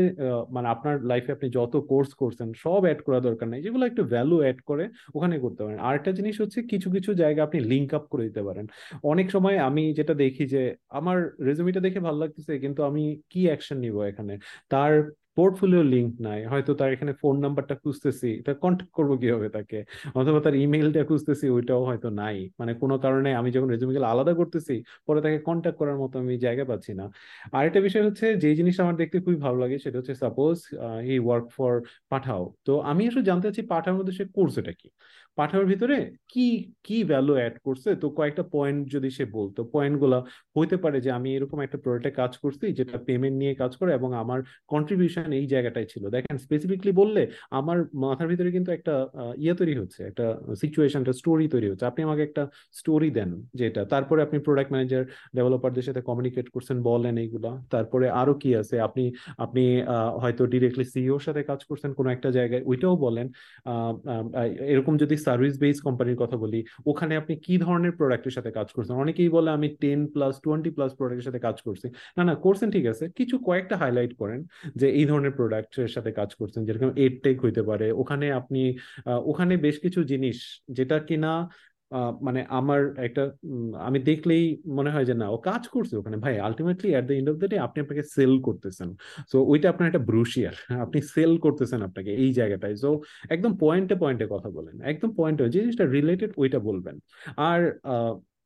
[0.54, 4.36] মানে আপনার লাইফে আপনি যত কোর্স করছেন, সব অ্যাড করা দরকার নাই। যেগুলো একটু ভ্যালু
[4.44, 4.84] অ্যাড করে,
[5.16, 8.64] ওখানে করতে পারেন। আরেকটা জিনিস হচ্ছে কিছু কিছু জায়গা আপনি লিঙ্ক আপ করে দিতে পারেন।
[9.12, 10.62] অনেক সময় আমি যেটা দেখি যে,
[10.98, 11.16] আমার
[11.48, 14.34] রেজুমিটা দেখে ভালো লাগতেছে, কিন্তু আমি কি অ্যাকশন নিব এখানে?
[14.72, 14.92] তার
[15.36, 19.78] পোর্টফোলিও লিঙ্ক নাই, হয়তো তার এখানে ফোন নাম্বারটা খুঁজতেছি এটা কন্ট্যাক্ট করব কীভাবে তাকে?
[20.20, 24.74] অথবা তার ইমেলটা খুঁজতেছি, ওইটাও হয়তো নাই। মানে কোনো কারণে আমি যখন রেজুমিগুলো আলাদা করতেছি,
[25.06, 27.04] পরে তাকে কন্ট্যাক্ট করার মতো আমি জায়গা পাচ্ছি না।
[27.56, 30.56] আরেকটা বিষয় হচ্ছে যে জিনিসটা আমার দেখতে খুবই ভালো লাগে, সেটা হচ্ছে suppose
[31.06, 31.72] he work for
[32.12, 34.88] Pathao তো আমি আসলে জানতে চাচ্ছি পাঠাওর মধ্যে সে কোর্স এটা কি?
[35.38, 35.96] পাঠাওয়ার ভিতরে
[36.32, 36.46] কি
[36.86, 37.90] কি ভ্যালু অ্যাড করছে?
[38.02, 40.18] তো কয়েকটা পয়েন্ট যদি সে বলতো পয়েন্টগুলা
[40.56, 44.10] হইতে পারে যে আমি এরকম একটা প্রোডাক্টে কাজ করছি যেটা পেমেন্ট নিয়ে কাজ করে এবং
[44.22, 44.38] আমার
[44.72, 47.22] কন্ট্রিবিউশন এই জায়গাটাই ছিল। দেখেন স্পেসিফিকলি বললে
[47.58, 48.94] আমার মাথার ভিতরে কিন্তু একটা
[49.42, 50.24] ইয়ে তৈরি হচ্ছে একটা
[50.62, 52.42] সিচুয়েশন একটা স্টোরি তৈরি হচ্ছে। আপনি আমাকে একটা
[52.78, 55.02] স্টোরি দেন যেটা তারপরে আপনি প্রোডাক্ট ম্যানেজার
[55.36, 58.76] ডেভেলপারদের সাথে কমিউনিকেট করছেন বলেন এইগুলা। তারপরে আরও কি আছে?
[58.88, 59.04] আপনি
[59.44, 63.26] আপনি আহ, হয়তো ডিরেক্টলি সিইওর সাথে কাজ করছেন কোনো একটা জায়গায় ওইটাও বলেন।
[64.72, 66.60] এরকম যদি সার্ভিস বেস কোম্পানির কথা বলি,
[66.90, 68.94] ওখানে আপনি কি ধরনের প্রোডাক্টের সাথে কাজ করছেন?
[69.04, 71.86] অনেকেই বলে আমি টেন প্লাস টোয়েন্টি প্লাস প্রোডাক্টের সাথে কাজ করছি।
[72.16, 74.40] না না, করছেন ঠিক আছে। কিছু কয়েকটা হাইলাইট করেন
[74.80, 78.62] যে এই ধরনের প্রোডাক্টের সাথে কাজ করছেন, যেরকম এড টেক হইতে পারে। ওখানে আপনি
[79.30, 80.38] ওখানে বেশ কিছু জিনিস
[80.76, 81.32] যেটা কিনা
[82.26, 83.22] মানে আমার একটা
[83.88, 84.44] আমি দেখলেই
[84.78, 87.48] মনে হয় যে না, ও কাজ করছে ওখানে। ভাই ultimately at the end of the
[87.48, 88.88] day আপনি আপনাকে সেল করতেছেন।
[89.32, 90.54] সো ওইটা আপনার একটা ব্রুশিয়ার
[90.86, 92.90] আপনি সেল করতেছেন আপনাকে এই জায়গাটায়। সো
[93.34, 96.96] একদম পয়েন্টে পয়েন্টে কথা বলেন। একদম পয়েন্টে যে জিনিসটা রিলেটেড ওইটা বলবেন।
[97.50, 97.60] আর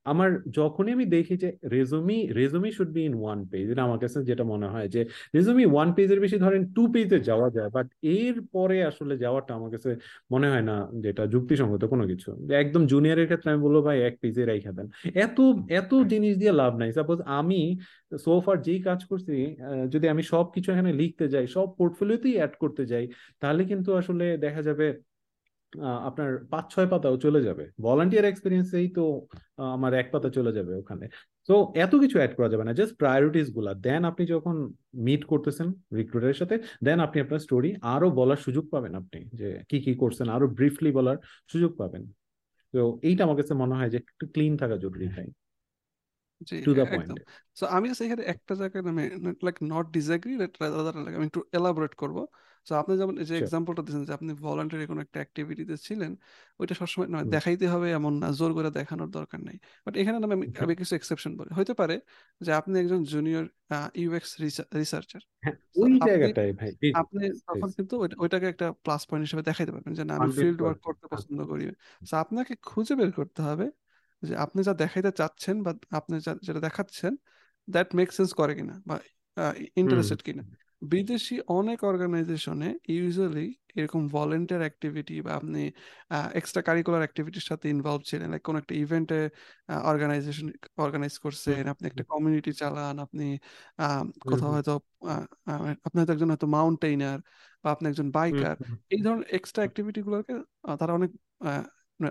[0.07, 4.19] আমার যখনই আমি দেখি যে resume resume should be in one page এটা আমার কাছে
[4.25, 5.01] যেটা মনে হয় যে
[5.35, 9.71] রেজুমি ওয়ান পেজের বেশি ধরেন টু পেজে যাওয়া যায় বাট এর পরে আসলে যাওয়াটা আমার
[9.71, 9.91] কাছে
[10.33, 14.43] মনে হয় না যেটা যুক্তিসঙ্গত কোনো কিছু। একদম জুনিয়রের ক্ষেত্রে আমি বলব ভাই এক পেজে
[14.45, 14.87] রেখে দেন।
[15.17, 15.39] এত
[15.71, 17.61] এত জিনিস দিয়ে লাভ নাই। সাপোজ আমি
[18.25, 19.35] সোফার যেই কাজ করছি
[19.93, 23.05] যদি আমি সব কিছু এখানে লিখতে যাই সব পোর্টফোলিওতেই অ্যাড করতে যাই
[23.41, 24.87] তাহলে কিন্তু আসলে দেখা যাবে
[26.09, 29.04] আপনার পাঁচ ছয় পাতাও চলে যাবে। ভলান্টিয়ার এক্সপিরিয়েন্সেই তো
[29.76, 31.06] আমার এক পাতা চলে যাবে ওখানে।
[31.48, 31.54] তো
[31.85, 34.56] এত কিছু অ্যাড করা যাবে না জাস্ট প্রায়োরিটিসগুলা। দেন আপনি যখন
[35.06, 39.78] মিট করতেছেন রিক্রুটারের সাথে দেন আপনি আপনার স্টোরি আরও বলার সুযোগ পাবেন আপনি যে কি
[39.85, 41.16] কি করছেন আরও ব্রিফলি বলার
[41.52, 42.02] সুযোগ পাবেন।
[42.74, 45.39] তো এইটা আমার কাছে মনে হয় যে একটু ক্লিন থাকা জরুরি ভাই। জি
[46.64, 47.20] টু দ্য পয়েন্ট
[47.55, 49.11] সো আমি just এখানে একটা জায়গায় আমি
[49.42, 52.26] like not disagree rather like আমি একটু এলাবোরেট করব।
[52.68, 56.16] সো আপনি যেমন যে এক্সাম্পলটা দিয়েছেন যে আপনি ভলান্টারি কোনো একটা অ্যাক্টিভিটিতে ছিলেন
[56.61, 60.35] ওইটা সবসময় নয় দেখাইতে হবে এমন না জোর করে দেখানোর দরকার নেই। বাট এখানে না
[60.35, 62.00] আমি আমি কিছু এক্সেপশন বলি। হতে পারে
[62.40, 63.46] যে আপনি একজন জুনিয়র
[63.94, 64.40] ইউএক্স
[64.74, 69.42] রিসার্চার হ্যাঁ ওই আপনি জায়গাটাই ভাই। আপনি তখন কিন্তু ওইটা- ওইটাকে একটা প্লাস পয়েন্ট হিসেবে
[69.42, 71.72] দেখাইতে পারবেন যে না আমি ফিল্ড ওয়ার্ক করতে পছন্দ করি।
[72.11, 73.70] সো আপনাকে খুঁজে বের করতে হবে
[74.22, 76.14] যে আপনি যা দেখাইতে চাচ্ছেন বা আপনি
[76.46, 77.12] যেটা দেখাচ্ছেন
[77.68, 78.96] দ্যাট মেক সেন্স করে কিনা বা
[79.76, 80.42] ইন্টারেস্টেড কিনা।
[80.83, 85.61] বিদেশি অনেক অর্গানাইজেশনে ইউজুয়ালি এরকম ভলেন্টিয়ার অ্যাক্টিভিটি বা আপনি
[86.35, 89.18] এক্সট্রা কারিকুলার অ্যাক্টিভিটির সাথে ইনভলভ ছিলেন। লাইক কোনো একটা ইভেন্টে
[89.85, 90.46] অর্গানাইজেশন
[90.78, 93.24] অর্গানাইজ করছেন আপনি একটা কমিউনিটি চালান আপনি
[93.78, 94.72] আহ, কোথাও হয়তো
[95.80, 97.18] আপনি হয়তো একজন হয়তো মাউন্টেইনার
[97.64, 98.56] বা আপনি একজন বাইকার
[98.90, 100.33] এই ধরনের এক্সট্রা অ্যাক্টিভিটি গুলোকে
[100.80, 101.11] তারা অনেক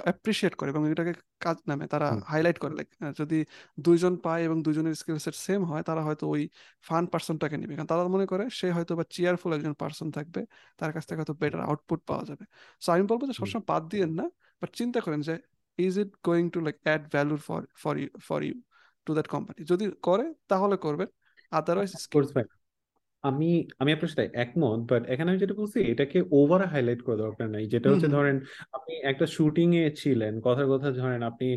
[0.05, 3.37] অ্যাপ্রিসিয়েট করে এবং এটাকে কাজ নামে তারা হাইলাইট করে লাইক যদি
[3.77, 6.41] দুইজন পায় এবং দুইজনের স্কিল সেট সেম হয় তারা হয়তো ওই
[6.87, 10.41] ফান পার্সনটাকে নেবে। কারণ তারা মনে করে সে হয়তো বা চেয়ারফুল একজন পার্সন থাকবে
[10.77, 12.43] তার কাছ থেকে হয়তো বেটার আউটপুট পাওয়া যাবে।
[12.81, 14.25] সো আমি বলব যে সবসময় বাদ দিয়েন না
[14.61, 15.33] বাট চিন্তা করেন যে
[15.79, 18.55] is it going to like add value for for you for you
[19.07, 21.09] to that company যদি করে তাহলে করবেন
[21.51, 21.91] আদারওয়াইজ
[23.23, 23.49] আমি
[23.81, 27.63] আমি আপনার সাথে একমত বাট এখানে আমি যেটা বলছি এটাকে ওভার হাইলাইট করা দরকার নাই।
[27.73, 28.35] যেটা হচ্ছে ধরেন
[28.77, 31.47] আপনি একটা শুটিং এ ছিলেন কথার কথা ধরেন আপনি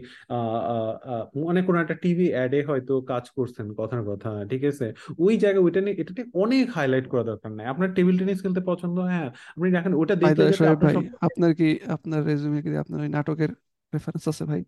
[1.51, 4.87] অনেক কোনো একটা টিভি অ্যাডে হয়তো কাজ করছেন কথার কথা ঠিক আছে?
[5.25, 8.63] ওই জায়গায় ওইটা নিয়ে এটা নিয়ে অনেক হাইলাইট করা দরকার নাই। আপনার টেবিল টেনিস খেলতে
[8.71, 8.97] পছন্দ?
[9.11, 10.15] হ্যাঁ। আপনি দেখেন ওটা
[10.59, 13.51] শোয়েব আপনার ভাই সব আপনার কি আপনার রেজুমে কি আপনার ওই নাটকের
[13.93, 14.63] রেফারেন্স আছে ভাই?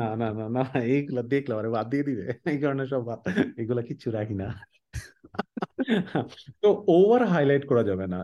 [0.00, 0.62] না না না না
[0.94, 3.20] এইগুলা দেখলাম আরে বাদ দিয়ে দিবে। এই কারণে সব বাদ
[3.62, 4.48] এগুলা কিচ্ছু রাখি না।
[6.62, 8.20] তো ওভার হাইলাইট করা যাবে না।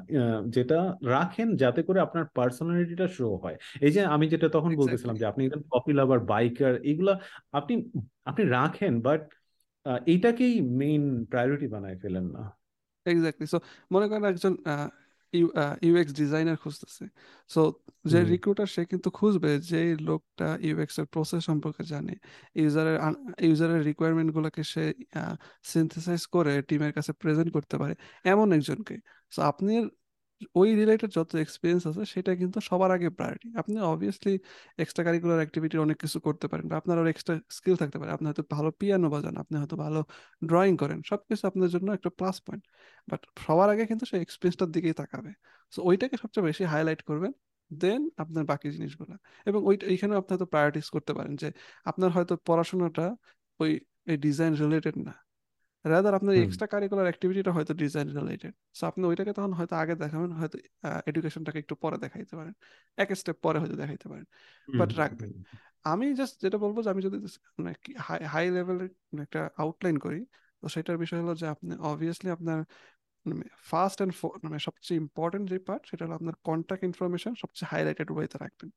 [0.56, 0.78] যেটা
[1.14, 5.42] রাখেন যাতে করে আপনার পার্সোনালিটিটা শো হয়। এই যে আমি যেটা তখন বলতেছিলাম যে আপনি
[5.44, 7.14] একজন কফি লাভার বাইকার এগুলা
[7.58, 7.74] আপনি
[8.30, 9.22] আপনি রাখেন বাট
[10.12, 12.42] এইটাকেই মেইন প্রায়োরিটি বানায় ফেলেন না।
[13.06, 13.58] এক্স্যাক্টলি সো
[13.94, 14.52] মনে করেন একজন
[15.86, 17.04] ইউএক্স ডিজাইনার খুঁজতেছে।
[17.50, 17.60] সো
[18.12, 22.14] যে রিক্রুটার সে কিন্তু খুঁজবে যে লোকটা ইউএক্স এর প্রসেস সম্পর্কে জানে।
[22.54, 22.96] ইউজারের
[23.48, 24.84] ইউজারের রিকোয়ারমেন্ট গুলোকে সে
[25.72, 28.94] সিনথেসাইজ করে টিমের কাছে প্রেজেন্ট করতে পারে এমন একজনকে।
[29.32, 29.72] সো আপনি
[30.55, 34.33] ওই রিলেটেড যত এক্সপিরিয়েন্স আছে, সেটা কিন্তু সবার আগে প্রায়োরিটি আপনি অবভিয়াসলি
[34.79, 38.44] এক্সট্রা কারিকুলার অ্যাক্টিভিটি অনেক কিছু করতে পারেন বা আপনার এক্সট্রা স্কিল থাকতে পারে। আপনি হয়তো
[38.50, 40.00] ভালো পিয়ানো বাজান, আপনি হয়তো ভালো
[40.46, 42.64] ড্রয়িং করেন, সবকিছু আপনার জন্য একটা প্লাস পয়েন্ট
[43.09, 45.31] বাট সবার আগে কিন্তু সেই এক্সপিরিয়েন্সটার দিকেই তাকাবে।
[45.72, 47.33] সো ওইটাকে সবচেয়ে বেশি হাইলাইট করবেন
[47.70, 49.14] দেন আপনার বাকি জিনিসগুলো।
[49.46, 51.48] এবং ওইটা এইখানে আপনি হয়তো প্রায়োরিটিস করতে পারেন যে
[51.85, 53.05] আপনার হয়তো পড়াশোনাটা
[53.61, 53.70] ওই,
[54.07, 55.12] এই ডিজাইন রিলেটেড না।
[55.84, 60.30] রাদার আপনার এক্সট্রা কারিকুলার অ্যাক্টিভিটিটা হয়তো ডিজাইন রিলেটেড সো আপনি ওইটাকে তখন হয়তো আগে দেখাবেন
[60.32, 60.58] হয়তো
[61.06, 62.52] এডুকেশনটাকে একটু পরে দেখাইতে পারেন।
[62.96, 64.24] এক স্টেপ পরে হয়তো দেখাইতে পারেন।
[64.78, 65.30] বাট রাখবেন
[65.84, 67.16] আমি জাস্ট যেটা বলব যে আমি যদি
[67.58, 67.72] মানে
[68.26, 70.20] হাই লেভেলের একটা আউটলাইন করি
[70.62, 72.58] তো সেটার বিষয় হলো যে আপনি অবভিয়াসলি আপনার
[73.26, 74.14] মানে ফার্স্ট অ্যান্ড
[74.44, 78.70] মানে সবচেয়ে ইম্পর্টেন্ট যে পার্ট সেটা হলো আপনার কন্ট্যাক্ট ইনফরমেশন সবচেয়ে হাইলাইটেড ওয়েতে রাখবেন।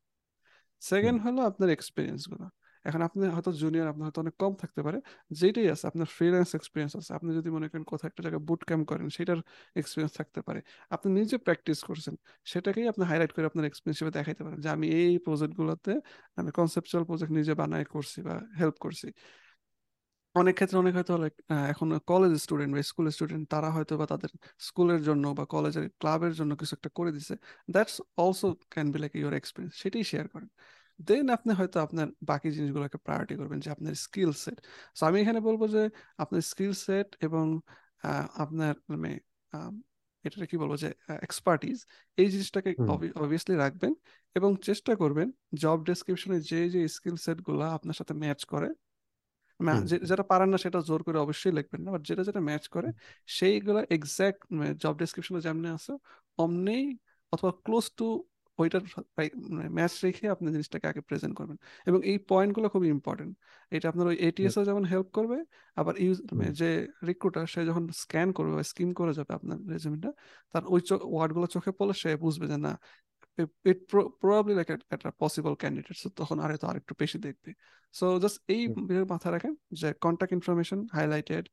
[0.82, 2.46] সেকেন্ড হলো আপনার এক্সপিরিয়েন্সগুলো।
[2.86, 4.98] এখন আপনি হয়তো জুনিয়র আপনার হয়তো অনেক কম থাকতে পারে
[5.40, 8.86] যেটাই আছে, আপনার ফ্রিল্যান্স এক্সপিরিয়েন্স আছে, আপনি যদি মনে করেন কোথাও একটা জায়গায় বুট ক্যাম্প
[8.92, 9.40] করেন, সেটার
[9.82, 10.60] এক্সপিরিয়েন্স থাকতে পারে।
[10.96, 12.16] আপনি নিজে প্র্যাকটিস করছেন,
[12.52, 15.92] সেটাকেই আপনি হাইলাইট করে আপনার এক্সপিরিয়েন্স হিসেবে দেখাইতে পারেন যে আমি এই প্রজেক্টগুলোতে
[16.40, 19.08] আমি কনসেপচুয়াল প্রজেক্ট নিজে বানায় করছি বা হেল্প করছি।
[20.36, 21.14] অনেক ক্ষেত্রে অনেক হয়তো
[21.74, 24.32] এখন কলেজ স্টুডেন্ট বা স্কুল স্টুডেন্ট তারা হয়তো বা তাদের
[24.68, 27.34] স্কুলের জন্য বা কলেজের ক্লাবের জন্য কিছু একটা করে দিছে
[27.74, 30.50] that's also can be like your experience সেটাই শেয়ার করেন।
[31.00, 34.58] দেন আপনি হয়তো আপনার বাকি জিনিসগুলোকে প্রায়োরিটি করবেন যে আপনার স্কিল সেট
[34.98, 35.84] সো আমি এখানে বলব যে
[36.18, 37.46] আপনার স্কিল সেট এবং
[38.36, 39.12] আপনার মানে
[40.26, 40.90] এটাকে কি বলব যে
[41.22, 41.78] এক্সপার্টিজ
[42.18, 42.70] এই জিনিসটাকে
[43.18, 43.94] অবভিয়াসলি রাখবেন
[44.36, 48.70] এবং চেষ্টা করবেন জব ডেসক্রিপশনে যে যে স্কিল সেটগুলা আপনার সাথে ম্যাচ করে
[50.04, 52.90] যেটা পারেন না সেটা জোর করে অবশ্যই লিখবেন না বাট যেটা যেটা ম্যাচ করে
[53.30, 54.40] সেইগুলো এক্সাক্ট
[54.84, 55.94] জব ডেসক্রিপশনে যেমনি আছে
[56.38, 56.80] অমনি
[57.34, 58.08] অথবা ক্লোজ টু
[58.64, 58.82] ওইটার
[59.72, 63.34] ম্যাচ রেখে আপনি জিনিসটাকে আগে প্রেজেন্ট করবেন। এবং এই পয়েন্টগুলো খুবই ইম্পর্টেন্ট।
[63.72, 65.38] এটা আপনার ওই এটিএস যেমন হেল্প করবে
[65.76, 66.18] আবার ইউজ
[66.52, 66.70] যে
[67.08, 70.10] রিক্রুটার সে যখন স্ক্যান করবে বা স্কিম করে যাবে আপনার রেজিউমেটা
[70.54, 70.82] তার ওই
[71.14, 72.72] ওয়ার্ডগুলো চোখে পড়লে সে বুঝবে যে না
[73.66, 73.80] ইট
[74.22, 77.50] প্রবাবলি লাইক একটা পসিবল ক্যান্ডিডেট তখন আর তো আরেকটু বেশি দেখবে।
[77.94, 81.46] সো জাস্ট এই বিষয়ে মাথায় রাখেন যে কন্ট্যাক্ট ইনফরমেশন হাইলাইটেড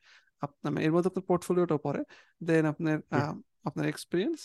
[0.42, 2.00] আপনার এর মধ্যে আপনার পোর্টফোলিওটাও পড়ে
[2.42, 2.96] দেন আপনার
[3.64, 4.38] আপনার এক্সপিরিয়েন্স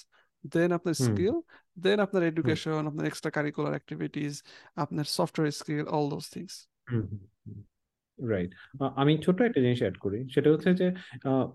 [0.49, 1.36] দেন আপনার স্কিল
[1.79, 4.34] দেন আপনার এডুকেশন আপনার এক্সট্রা কারিকুলার অ্যাক্টিভিটিস
[4.75, 6.53] আপনার software skill all those things
[8.19, 8.51] right
[8.95, 10.88] আমি ছোট একটা জিনিস অ্যাড করি। সেটা হচ্ছে যে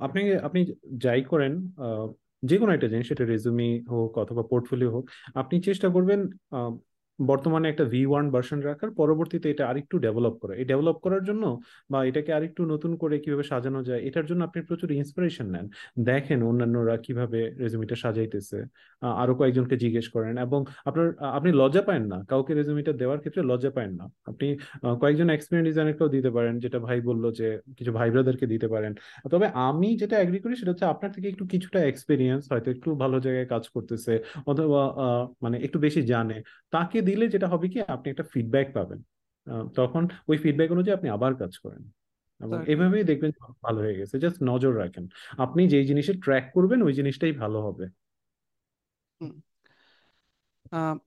[0.00, 0.60] আপনি আপনি
[0.96, 1.52] যাই করেন
[2.42, 6.20] যে কোনো একটা জিনিস সেটা রেজুমি হোক অথবা পোর্টফোলিও হোক আপনি চেষ্টা করবেন
[7.30, 11.44] বর্তমানে একটা ভি ওয়ান ভার্সন রাখার, পরবর্তীতে এটা আরেকটু ডেভেলপ করা। এই ডেভেলপ করার জন্য
[11.92, 15.66] বা এটাকে আরেকটু নতুন করে কীভাবে সাজানো যায়, এটার জন্য আপনি প্রচুর ইন্সপিরেশন নেন।
[16.10, 18.58] দেখেন অন্যান্যরা কীভাবে রেজুমিটা সাজাইতেছে
[19.22, 21.06] আরও কয়েকজনকে জিজ্ঞেস করেন এবং আপনার
[21.38, 24.46] আপনি লজ্জা পায় না, কাউকে রেজুমিটা দেওয়ার ক্ষেত্রে লজ্জা পায় না। আপনি
[25.02, 28.92] কয়েকজন এক্সপিরিয়েন্স ডিজাইনারকেও দিতে পারেন, যেটা ভাই বলল যে কিছু ভাই ব্রাদারকে দিতে পারেন।
[29.32, 33.16] তবে আমি যেটা এগ্রি করি সেটা হচ্ছে আপনার থেকে একটু কিছুটা এক্সপিরিয়েন্স হয়তো একটু ভালো
[33.24, 34.12] জায়গায় কাজ করতেছে,
[34.50, 34.80] অথবা
[35.44, 36.36] মানে একটু বেশি জানে,
[36.74, 39.00] তাকে দিলে যেটা হবে কি আপনি একটা ফিডব্যাক পাবেন।
[39.74, 41.82] তখন ওই ফিডব্যাক অনুযায়ী আপনি আবার কাজ করেন।
[42.40, 43.30] এবং এভাবেই দেখবেন
[43.62, 45.04] ভালো হয়ে গেছে। জাস্ট নজর রাখেন।
[45.38, 47.84] আপনি যেই জিনিসের ট্র্যাক করবেন ওই জিনিসটাই ভালো হবে।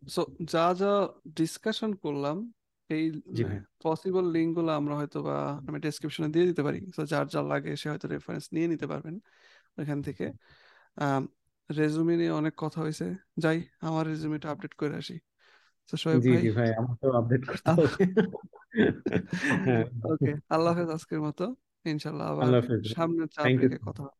[0.09, 0.21] সো
[0.53, 0.91] যা যা
[1.35, 2.37] ডিসকাশন করলাম
[2.89, 3.03] এই
[3.83, 5.35] পসিবল লিঙ্কগুলো আমরা হয়তো বা
[5.67, 9.15] আমি ডেসক্রিপশনে দিয়ে দিতে পারি। তো যার যা লাগে সে হয়তো রেফারেন্স নিয়ে নিতে পারবেন
[9.77, 10.25] ওইখান থেকে।
[11.69, 13.05] রেজুমে নিয়ে অনেক কথা হয়েছে।
[13.37, 15.15] যাই আমার রেজুমেটা আপডেট করে আসি।
[15.89, 16.41] তো শোয়েব জি ভাই?
[16.43, 17.87] জি ভাই আমার তো আপডেট করতে হবে।
[19.65, 21.45] হ্যাঁ ওকে আল্লাহ হাফেজ আজকের মতো।
[21.93, 24.17] ইনশাল্লাহ আবার আল্লাহ হাফেজ। সামনের চাপ থ্যাংক ইউ কথা হবে।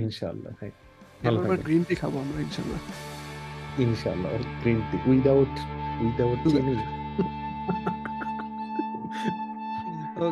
[0.00, 0.70] ইনশাআল্লাহ ভাই
[1.22, 2.80] ভালো এবার থাকবেন। গ্রিন টি খাব আমরা ইনশাল্লাহ
[3.84, 4.30] ইনশাআল্লাহ
[4.62, 5.54] গ্রিন টি উইদাউট
[6.02, 6.74] উইদাউট চিনি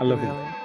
[0.03, 0.64] আল্লাহ হাফেজ।